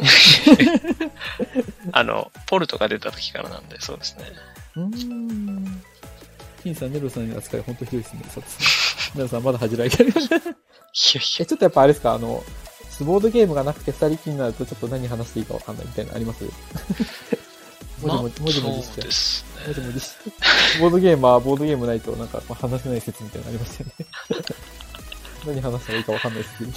[1.94, 4.26] あの、ポルトが出た時からなんで、そうですね。
[4.76, 5.82] うーん。
[6.64, 9.18] 金さん、ネロさんの扱い本当ひどいですね、佐藤さん。
[9.18, 10.10] ネロさん、まだ恥じらいてる。
[10.10, 12.44] いやいえ、ちょっとやっぱあれですか、あの、
[13.02, 16.46] ボードゲームがなくて二人きりになるとちょっと何話していいかわかんないみたいなのあります？
[18.08, 19.12] や、もじまあ、もじもじもじしちゃうそうで。
[19.12, 19.68] すね。
[19.68, 20.12] もじもじし。
[20.80, 24.06] ボードゲームはボードゲームないとなんかまあ話せない説みたいなのありますよね。
[25.46, 26.72] 何話したらいいかわかんないですけど。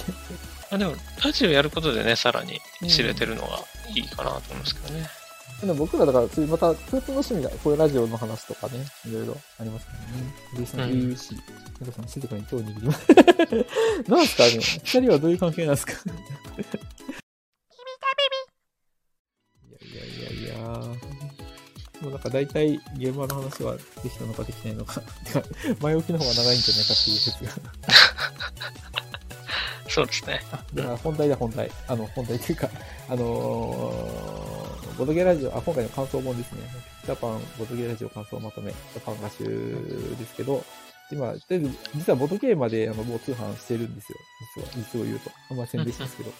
[0.71, 2.59] あでも、ラジオやることでね、さらに
[2.89, 3.59] 知れてるのが
[3.95, 5.07] いいかなと思いますけどね。
[5.61, 10.35] でも僕らだから、そういうまた共通の趣味が、こういうラジオの話とかね、いろいろありますからね。
[10.57, 11.35] ルイさん、うん悠々しい。
[11.35, 11.41] ネ
[11.85, 13.05] ロさん、静かに手を握ります。
[14.09, 14.49] なんすかね
[14.83, 15.93] 二人はどういう関係なんですか？
[19.81, 20.95] いやいやいやいや
[22.01, 25.01] もうなんか大体ゲームの話はできたのかできないのか。
[25.81, 27.51] 前置きの方が長いんじゃないかっていう説が。
[29.89, 30.41] そうですね。
[30.51, 31.71] あ、だから本題だ本題。
[31.87, 32.69] あの、本題っていうか、
[33.07, 36.63] あのー、ボドゲラジオ、あ、今回の感想本ですね。
[37.05, 39.45] ジャパンボドゲラジオ感想まとめ、ジャパン合集
[40.19, 40.65] ですけど、
[41.11, 44.17] 今、とりあえず、実はボドゲーまであのもう通販してるんですよ。
[44.57, 45.29] 実は、実を言うと。
[45.49, 46.33] あんまり宣伝しますけど。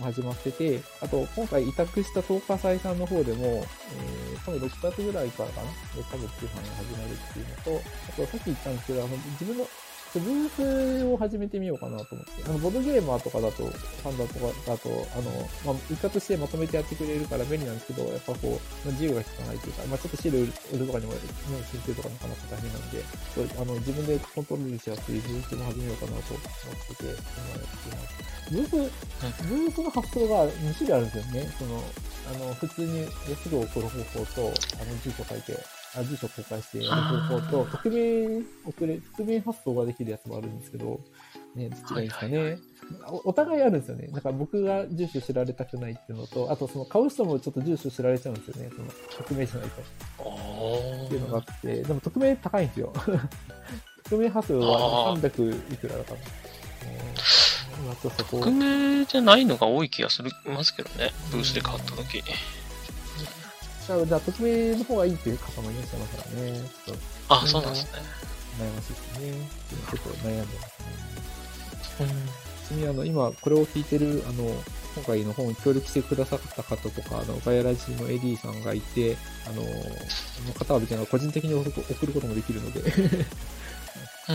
[0.00, 9.66] 始まってて、あと、今回委託した東華祭さんの方でも、えー、多分6月ぐらいからかな、で多分通販が始まるっていうのと、あとさっき言ったんですけど、あの、自分の
[10.18, 12.42] ブースを始めてみようかなと思って。
[12.44, 15.30] あの、ボードゲーマーとかだと、ファンダとかだと、あの、
[15.64, 18.58] まあ、一括してまとめてやってくれるから便利なんですけど、やっぱこう、ま
[18.88, 21.18] あ、自由が利かないというか、まあ、ちょっとシール売るとかにも、ね、
[21.70, 23.04] 申請とかなかなか大変なんで、
[23.34, 26.50] そうあの、自分でコントロールしやすいブースも始めようかなと思っ
[26.90, 28.40] てて、今やってます。
[28.50, 28.70] ブース、
[29.46, 31.54] ブースの発想が2種類あるんですよね。
[31.58, 31.82] その、
[32.34, 33.06] あの、普通に
[33.42, 35.56] すぐ送る方法と、あの、住所書いて、
[35.96, 41.00] 住所公開してやる方法と、匿名送れ、匿名発送ができるやつもあるんですけど、
[41.54, 42.38] ね、どっちがいいですかね。
[42.38, 42.58] はいはい
[43.06, 44.08] おお互いあるんですよね。
[44.08, 48.70] だから僕が住所知られたくないっていうのと、あとその買う人もちょっと住所知られちゃうんですよね。
[48.74, 48.88] その
[49.18, 49.82] 匿名じゃないと。
[50.24, 52.92] おっていうのがあって、でも匿名高いんですよ。
[54.04, 56.04] 匿名発送はあー300いくらだっ
[58.16, 61.12] とこう匿名じゃないのが多い気がするますけどね。
[61.30, 62.22] ブースで買った時。
[63.86, 66.60] じゃあ、じゃあ匿名の方がいいっていう方もいらっしゃいますからね。
[66.86, 67.90] ちょっとあ、そうなんですね。
[68.58, 69.48] 悩ましいですね。
[69.90, 72.12] ちょっと悩んでますね。
[72.12, 74.44] うんちなみにあの、今、これを聞いてる、あの、
[74.94, 79.16] 今回の本を協力してくださった方とか、あの、ガヤラジの AD さんがいて、
[79.46, 81.64] あの、その方は別に個人的に送
[82.06, 83.26] ることもできるので、うん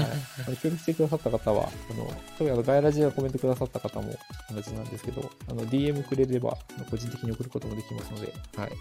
[0.01, 0.07] は
[0.53, 0.57] い。
[0.57, 2.05] 協力してくださった方は、あの、
[2.37, 4.15] 特にあの、ガヤラジがコメントくださった方も
[4.53, 6.57] 同じなんですけど、あの、DM くれれば、
[6.89, 8.71] 個人的に送ることもできますので、はい。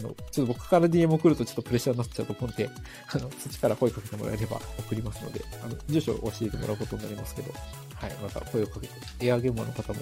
[0.00, 2.68] あの、ちょっと僕から DM 送るとちょっとプレッシャーになっちゃうと思って、
[3.12, 7.52] あの、そっちから声かけてもらえれば送りますので、あの、住所を教えてもらうことになりますけど、
[7.94, 8.12] はい。
[8.22, 10.00] また声をかけて、エアーゲームの方も、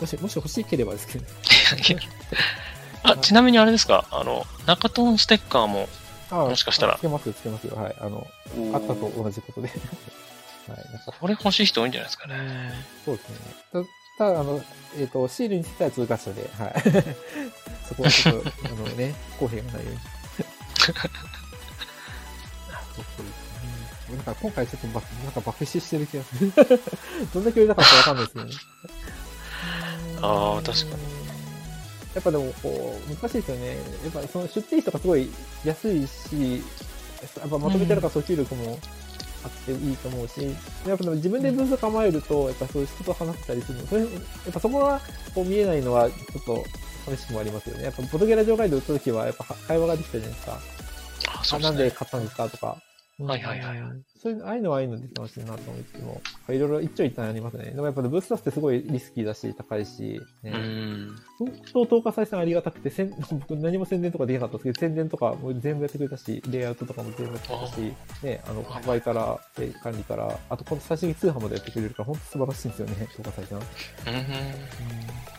[0.00, 1.24] もし、もし欲しければですけど、
[1.94, 2.00] ね、
[3.04, 4.06] あ、ちなみにあれですか？
[4.10, 5.97] あの、中トーンステッカーも、あ
[6.30, 7.76] もしかしたらつけますよ、つけますよ。
[7.76, 7.96] はい。
[8.00, 8.26] あの、
[8.74, 9.68] あったと同じことで。
[10.68, 10.78] はい。
[10.92, 12.72] なんかこれ欲しい人多いんじゃないですかね。
[13.04, 13.36] そうですね。
[14.18, 14.60] たただ、あの、
[14.98, 16.74] えっ、と、シールについては通過書で、はい。
[17.88, 20.00] そこはちょっと、あのね、不公平がないように。
[20.00, 20.06] そ
[20.92, 21.06] うです
[23.22, 23.28] ね。
[24.16, 26.52] なんか今回ちょっとバなんか爆死してる気がする。
[27.32, 28.52] どんだけ売れたかわかんないですけどね。
[30.22, 31.17] あー確かに。
[32.18, 33.76] やっぱでも、こう、難しいですよね。
[34.02, 35.30] やっぱその出店費とかすごい
[35.64, 36.62] 安いし、
[37.40, 38.76] やっぱまとめてるから訴求力も
[39.44, 40.42] あっていいと思うし、
[40.86, 44.10] やっぱでも自分でブース構えると、やっぱそういう人と話せたりするの、それ、やっ
[44.52, 45.00] ぱそこは
[45.32, 46.64] こう見えないのはちょっと
[47.04, 47.84] 寂しくもありますよね。
[47.84, 50.60] やっぱボトゲラジオガイド打った時はやっぱ会話ができたじゃないですか。
[51.28, 51.70] あ、そあうですね。
[51.70, 52.82] なんで買ったんですかとか。
[53.18, 53.78] はいはいはい
[54.20, 57.66] そういう、ああいうのはああいうので楽しいなと思っても、いろいろ一長一短ありますね。
[57.66, 60.50] でもやっぱブース出すってすごいリスキーだし、高いし、ね。
[60.50, 61.16] うん。
[61.38, 73.58] 本当、東華祭さんありがたくて、せん 僕何も宣伝とかできなかったんですけど、宣伝とかも全部やってくれたし、レイアウトとかも全部やってくれたし、ね、あの、販売から、で管理から、あと、この最終的に通販までやってくれるから、本当素晴らしいんですよね、東華祭さん。
[73.58, 75.37] うん。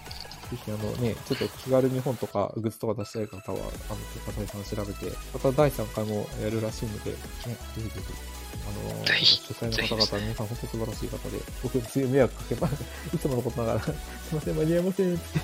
[0.52, 3.70] ぜひあのね、ちょっと気軽に本とかグッズとか出したい方は、あの、
[4.14, 8.40] 東華祭さん調べて、また第3回もやるらしいので、ね、ぜひぜひ。
[8.68, 12.84] あのぜひ主催の方々、皆さん本当素晴らしい方で、僕、すごい迷惑かけます。
[13.16, 13.94] いつものことながら、 すい
[14.36, 15.40] ません、間に合いません、って。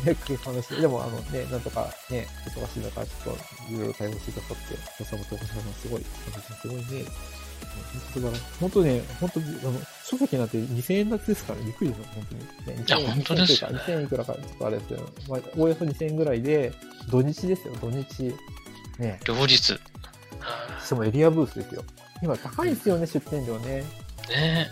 [0.04, 0.80] 迷惑かけっぱなしで。
[0.80, 3.36] でも、あのね、なんとかね、忙しい中、ちょっ
[3.68, 5.48] といろいろ対応してくださって、おさもとおさん
[5.80, 6.06] すごい、
[6.60, 7.04] すごいね、
[8.14, 12.34] 本当だ本当ね、本当あの、書籍なんて2000円立ちですから、びっくりですよ、本当
[12.70, 12.76] に。
[12.76, 16.72] ね、いや本当ですよね2000円いくらか、ちょっとあれですけど、まあ、おおよそ2000円ぐらいで、
[17.10, 18.34] 土日ですよ、土日。
[18.98, 19.56] ね、両日。
[19.56, 19.78] し
[20.88, 21.84] かもエリアブースですよ。
[22.22, 23.84] 今高いですよね、出店料ね。
[24.28, 24.68] ね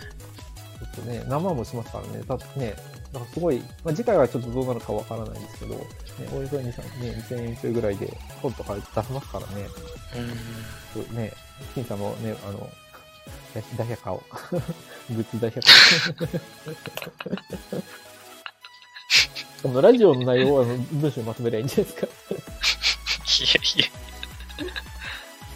[0.78, 2.22] ちょっとね、何万もしますからね。
[2.26, 2.74] だってね、
[3.12, 5.80] だからすごい、まあ、次回はちょっとどうなるかわからないんですけど、ね、
[6.32, 8.12] およそ2、3ね、2000円ぐらいで
[8.43, 9.66] 本とか出せますからね。
[10.97, 11.05] うん。
[11.05, 11.14] そ
[11.74, 12.70] 金さんのね、あの、
[13.54, 14.22] 大大百科を。
[15.11, 16.26] グッズ大百科。
[19.62, 22.06] こ のラジオの内容をあの文章にまとめりゃいいんじゃないですか。
[23.38, 23.90] いやい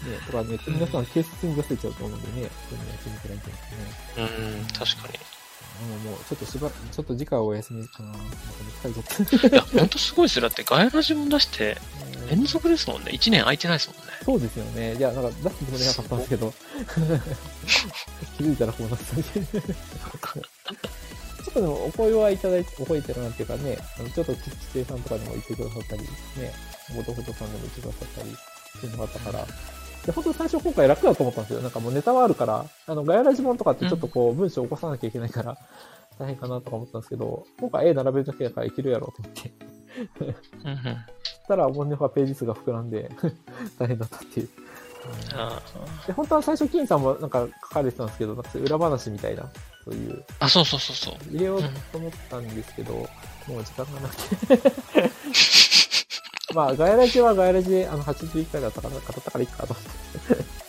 [0.02, 4.22] ね、とかね、皆さん警察に出せちゃうと思うんでね、そういうのやってみたらいいんじゃないですかね。
[4.22, 4.26] や。
[4.26, 5.41] うん、確かに。
[5.82, 8.10] もう、ちょっとしば、ちょっと次回はお休みかな。
[8.10, 8.26] なんか
[8.82, 9.48] 疲れちゃった。
[9.48, 10.42] いや、ほんとすごいですよ。
[10.42, 11.78] だって、ガヤラジも出して、
[12.30, 13.12] 連続ですもんね。
[13.12, 14.12] 1年空いてないですもんね。
[14.24, 14.94] そうですよね。
[14.96, 16.54] いや、なんか出すつもりなかったんですけど、
[18.38, 19.22] 気づいたらこうなってたんで。
[21.42, 23.76] ちょっとでもお声はいただいて、お声いただなんていうかね、
[24.14, 26.08] ちょっとちちてさんとかにも言ってくださったり、ね、
[26.94, 29.46] ボトフトさんでも言ってくださったりっていうのがあったから、
[30.06, 31.60] で、本当最初今回楽だと思ったんですよ。
[31.60, 35.56] なんかもうネタはあるから、あの、ガヤラジモンとかってちょっとこう、文章を起こさなきゃいけないから、
[36.18, 39.52] 大変かなとか思ったんですけど、今回絵並べるだけだからいけるやろうと思って。
[40.60, 40.96] うんうん。
[41.22, 43.10] そしたら、モンネフはページ数が膨らんで、
[43.78, 44.48] 大変だったっていう
[45.34, 45.60] あ
[46.06, 49.50] で、本当は最初、金さんもなんか書かれてたんですけど、なんかそういう裏話みたいな、
[49.84, 51.14] そういう、あ、そうそうそうそう。
[51.30, 53.08] 入れようと思ったんですけど、もう
[53.64, 54.70] 時間がなくて。
[56.54, 60.62] まあ、ガヤラジはガヤラジで、あの、81回だったから、語ったからいいかと思って。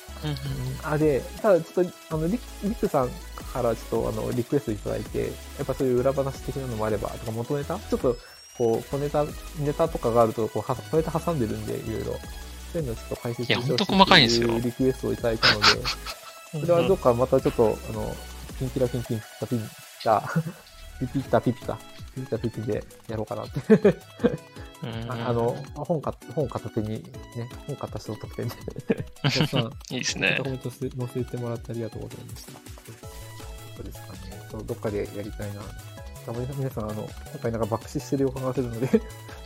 [0.83, 3.09] あ、で、ただちょっと、あの、リリクさん
[3.51, 5.25] からちょっと、あの、リクエストいただいて、や
[5.63, 7.77] っぱそういう裏話的なのもあれば、とか元ネタ？
[7.77, 8.17] ちょっと、
[8.57, 9.25] こう、小ネタ、
[9.59, 12.19] ネタとかがあると、こう、は小ネタ挟んでるんで、いろいろ。
[12.73, 13.83] そういうのをちょっと解説してほしいって
[14.57, 15.65] うリクエストをいただいたので、
[16.59, 18.15] それはどっかまたちょっと、あの、
[18.57, 19.69] キンキラキンキンピピン
[20.03, 20.23] タ、
[20.99, 21.77] ピピッタピピタ、
[22.15, 23.59] ピピッタピピでやろうかなって。
[24.83, 27.03] うんああの、本か、本片手に、ね、
[27.67, 28.55] 本買った人の特典で。
[29.23, 30.49] 皆さん、いいですねコ。
[30.49, 32.51] メント載せてもらってありがとうございました。
[32.51, 34.19] そうですかね。
[34.51, 35.61] そうどっかでやりたいな。
[36.25, 38.93] たまに皆さん、あの、今回なんか爆死してる予感がするので、 ち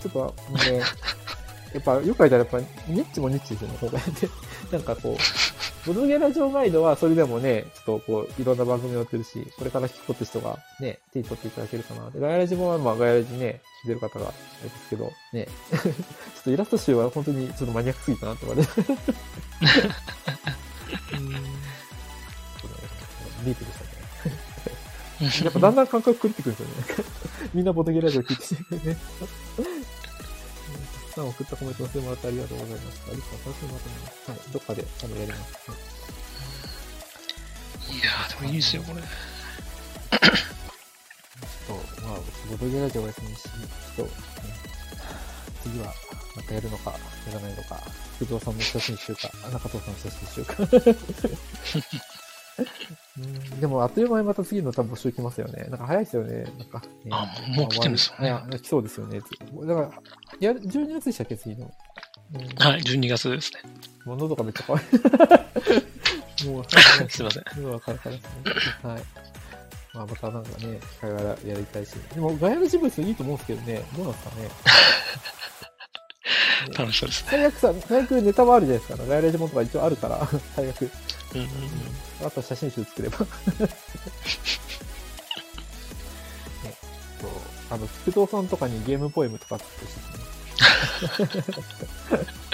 [0.05, 4.29] ょっとね、やっぱ、よく書いたらやっぱ、ニッチもニッチですよね、今回で。
[4.71, 5.17] なんかこう、
[5.87, 12.09] ボドゲラジオガイドはそれでもね、ちょっとこう、いろんな番組やってるし、これから聞くこと人がね、手に取っていただけるかな。
[12.11, 14.31] で、ガイラジもまあ、ガイラジね、出る方があ
[14.63, 18.81] れですけど、ね、 ちょっとイラスト集は本当にちょっとマニアックすぎたなって言われて。
[21.13, 21.67] うん
[23.45, 25.45] ディープでしたね。
[25.45, 26.73] やっぱだんだん感覚狂ってくるんですよね。
[27.53, 28.97] みんなボトゲラジオ聞いててね。
[31.17, 33.11] さん送ったコメント載せてもらってありがとうございました。
[33.11, 34.29] リスさん楽しみになってます。
[34.29, 34.39] はい。
[34.53, 35.71] どっかで、あの、やります。
[35.71, 35.97] はい
[37.87, 39.01] いやー、でもいいですよ、これ。
[41.65, 42.17] そう、まあ、
[42.51, 43.43] ボトゲラジオお休みし、
[43.95, 44.11] ちょっと、ね、
[45.63, 45.93] 次は、
[46.35, 46.97] またやるのか、や
[47.33, 47.81] らないのか、
[48.17, 50.67] 福蔵さんの写真集か、中藤さんの写真集か。
[53.19, 55.65] うんでも、あっという間にまた次の多分募集来ますよね。
[55.69, 56.43] なんか早いですよね。
[56.57, 59.19] なんか、ね、あもう来てるんですよねいや、来そうですよね。
[59.19, 59.91] だから、
[60.39, 61.71] やる12月でしたっけ、次の。
[62.33, 63.61] うん、はい、12月ですね。
[64.05, 64.83] もう喉がめっちゃ怖い。
[66.45, 67.43] もう、はいすいません。
[67.57, 68.29] 喉がカラカラですね。
[68.83, 69.03] はい。
[69.93, 71.93] まあ、またなんかね、機会がやりたいし。
[72.13, 74.49] でも、ガヤラジブースいいと思うんですけどね、どうなんですかね。
[76.69, 77.29] ね楽しそうですね。
[77.31, 79.05] 最悪さ、最悪ネタもあるじゃないですか。
[79.07, 80.81] ガヤラジもとか一応あるから、 最悪。
[81.35, 81.47] うんうん
[82.19, 83.19] あとは写真集作れば。
[83.19, 83.25] ね、
[87.21, 87.29] そう。
[87.69, 89.95] あの、福藤さんとかにゲームポエムとか作ってほし
[91.23, 92.47] いですね。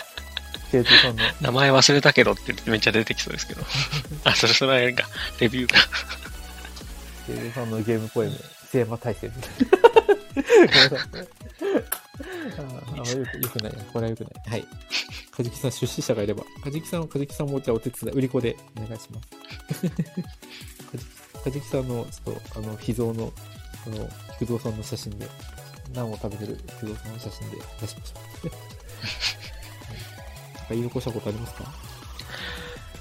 [0.74, 1.24] ケイトさんの。
[1.39, 3.61] 名前忘れたけどって言ってめっちゃ出てきそうですけど。
[4.26, 5.07] あ、それ、それはあれか。
[5.39, 5.80] レビューか。
[7.28, 8.38] ケイトさんのゲームポエム、
[8.69, 9.32] 聖魔大戦。
[10.36, 12.03] ごめんなさい。
[12.57, 13.83] ああよく、よくないな。
[13.85, 14.33] これはよくない。
[14.49, 14.65] はい。
[15.31, 16.43] カジキさん出資者がいれば。
[16.63, 19.89] カジキさん、カジキさんもじゃあお手伝い、売り子でお願いします。
[19.89, 19.89] カ
[20.97, 21.05] ジ
[21.45, 23.33] カジキさんの、ちょっと、あの、秘蔵の、
[23.87, 25.27] あの、菊蔵さんの写真で、
[25.93, 28.47] ナンを食べてる菊蔵さんの写真で出しましょう。
[30.55, 31.65] なんか言い残したことありますか？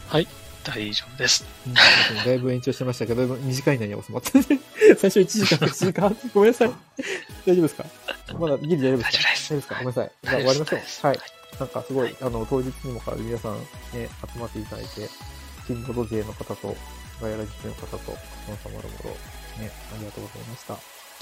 [0.08, 0.28] はい、
[0.64, 1.44] 大丈夫です。
[1.66, 4.30] うんだいぶ延長してましたけど、だいぶ短い内容収まって。
[4.32, 6.16] 最初1時間、1時間。
[6.34, 6.72] ごめんなさい。
[7.46, 7.84] 大丈夫ですか？
[8.38, 9.18] まだギリ大丈夫ですか？
[9.48, 9.74] 大丈夫ですか？
[9.74, 10.12] ごめんなさい。
[10.22, 11.06] じゃあ終わりましょう。
[11.06, 11.18] はい。
[11.60, 15.08] なんかすごい、あの、当日にもから皆さんね、集まっていただいて、
[15.66, 16.76] キンボド勢の方と、
[17.20, 17.98] ガヤラジの方と、
[18.46, 19.10] 皆様もろもろ、
[19.62, 20.74] ね、ありがとうございました。
[20.74, 20.78] あ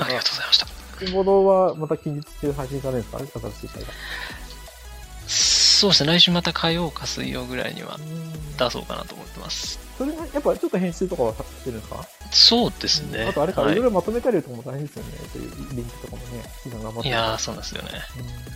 [0.09, 0.67] りがとうございました。
[1.05, 3.41] キンボドはまた近日中配信されるんですか？
[3.41, 3.89] 新しい回が。
[5.81, 9.79] そうですね、来週また火曜か水曜ぐらいにはうん出そうかなと思ってます。
[9.97, 12.05] それが、やっぱちょっと編集とかはしてるんですか？
[12.31, 13.25] そうですね。
[13.25, 15.13] あとあれか、はいいろいろまとめたりとかも大変ですよね。
[15.33, 17.09] そういうリンクとかもね、時間頑張って。
[17.09, 17.89] いやー、そうなんですよね。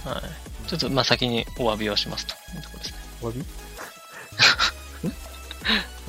[0.04, 0.68] うんはい。
[0.68, 2.98] ちょっと、まあ、先にお詫びをしますというところですね。
[3.22, 3.40] お詫び？
[3.40, 3.46] ん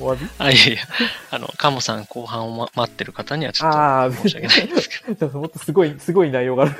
[0.00, 0.30] お詫び？
[0.38, 0.78] あ、いやいや、
[1.30, 6.74] あの、カモさん後半を、ま、待ってる方にはちょっああ、と申し訳ないんですけなんかもっとすごい、すごい内容がある。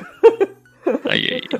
[1.03, 1.09] ど。
[1.11, 1.59] あ、いやいや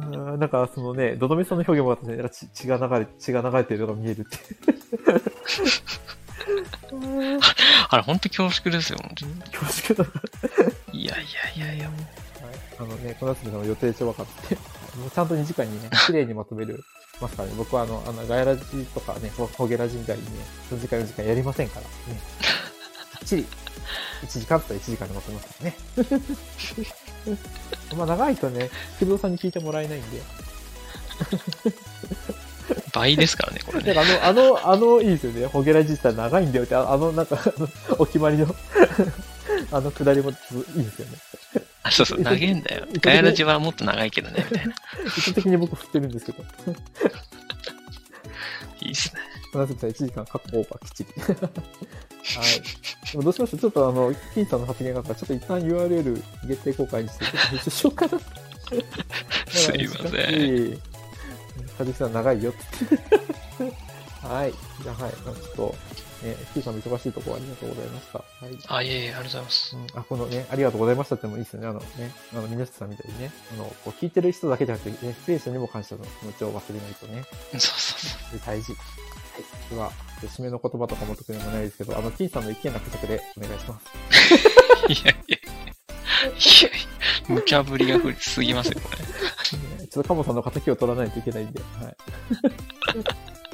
[0.00, 2.16] うんなんか、そのね、ドドメさんの表現もあったね。
[2.16, 4.38] なんか血血が流れ、血が流れてるのが見えるって。
[6.92, 6.96] う
[7.36, 7.40] ん
[7.90, 8.98] あれ、本当恐縮ですよ、
[9.52, 10.68] 恐縮だな。
[10.92, 11.26] いやい
[11.56, 12.54] やいやいや、もうはい。
[12.78, 14.54] あのね、この後の予定帳分かって、
[14.96, 16.84] もうちゃんと2時間にね、 綺麗にまとめる。
[17.20, 18.62] ますからね、僕はあの、あの、ガヤラジ
[18.94, 20.30] とかね、ホホゲラジみたいにね、
[20.70, 21.88] 3時間4時間やりませんから、ね。
[23.20, 23.46] きっちり、
[24.26, 25.76] 1時間と1時間でまとめますからね。
[27.96, 30.22] まあ長いとね、木戸さんに聞いてもらえないんで。
[32.92, 33.94] 倍ですからね、これね。
[33.94, 35.46] かあの、あの、あの、いいですよね。
[35.46, 37.38] ホゲラジって長いんだよって、ああの、なんか、
[37.98, 38.54] お決まりの、
[39.72, 41.18] あのくだりもいいですよね。
[41.82, 42.86] あ、そうそう、長いんだよ。
[43.00, 44.74] ガヤラジはもっと長いけどね、みたいな。
[45.16, 46.44] 意図的に僕振ってるんですけど。
[48.80, 49.20] いいっすね。
[49.54, 51.22] なぜか1時間、カッコオーバーきっちり。
[51.24, 53.12] はい。
[53.12, 58.20] でもどうしましょうちょっとあの、金さんの発言があったから、ちょっと一旦 URL 月定公開にして、ちょっと編集しようかな。
[59.48, 60.72] すいません。
[60.72, 60.78] ん。
[61.78, 64.26] かじきさん長いよって。
[64.26, 64.52] はい。
[64.82, 65.12] じゃあ、はい。
[65.12, 65.74] ちょっと、
[66.22, 68.18] ね、T さんの忙しいところありがとうございました。
[68.18, 68.58] はい。
[68.68, 69.76] あ、いえいえ、ありがとうございます。
[69.76, 71.68] うん、あ、このね、ありがとうございましたってのもいいですよね。
[71.68, 71.86] あのね、
[72.32, 78.40] あの、皆さんみたいにね、あの、こう聞いてる人だけじゃなくて、ね、出演者にも感謝の気持ちを忘れないとね、そうそうそう。
[78.44, 78.72] 大事。
[79.38, 79.74] はい。
[79.74, 83.86] では、締めの言葉とかも特にもないですけど、あの、T さんの意見なくでお願いします。
[84.92, 85.58] いやいやいや。
[86.28, 86.70] いや
[87.28, 88.98] 無茶ぶりが振りすぎますよ、これ。
[88.98, 91.96] ね ちょっとカモさんの敵を取らないといけないんで、はい。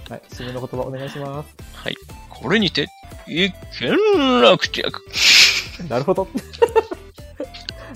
[0.11, 0.23] はい。
[0.31, 1.49] 締めの言葉お願いします。
[1.75, 1.97] はい。
[2.31, 2.89] これにて、
[3.27, 3.97] 一件
[4.43, 5.03] 落着。
[5.89, 6.29] なるほど。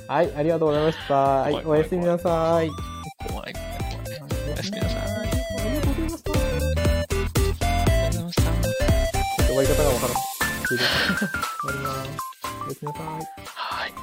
[0.08, 1.14] はい、ありがとうございました。
[1.14, 2.68] はいおやすみなさい。
[3.28, 4.42] 怖い、怖い、怖い。
[4.46, 5.47] おやすみなさい
[9.58, 10.16] 終わり方がわからん。
[10.68, 10.84] 終了
[11.18, 12.10] 終わります。
[12.64, 13.04] おやすみなさい。
[13.54, 13.94] はい。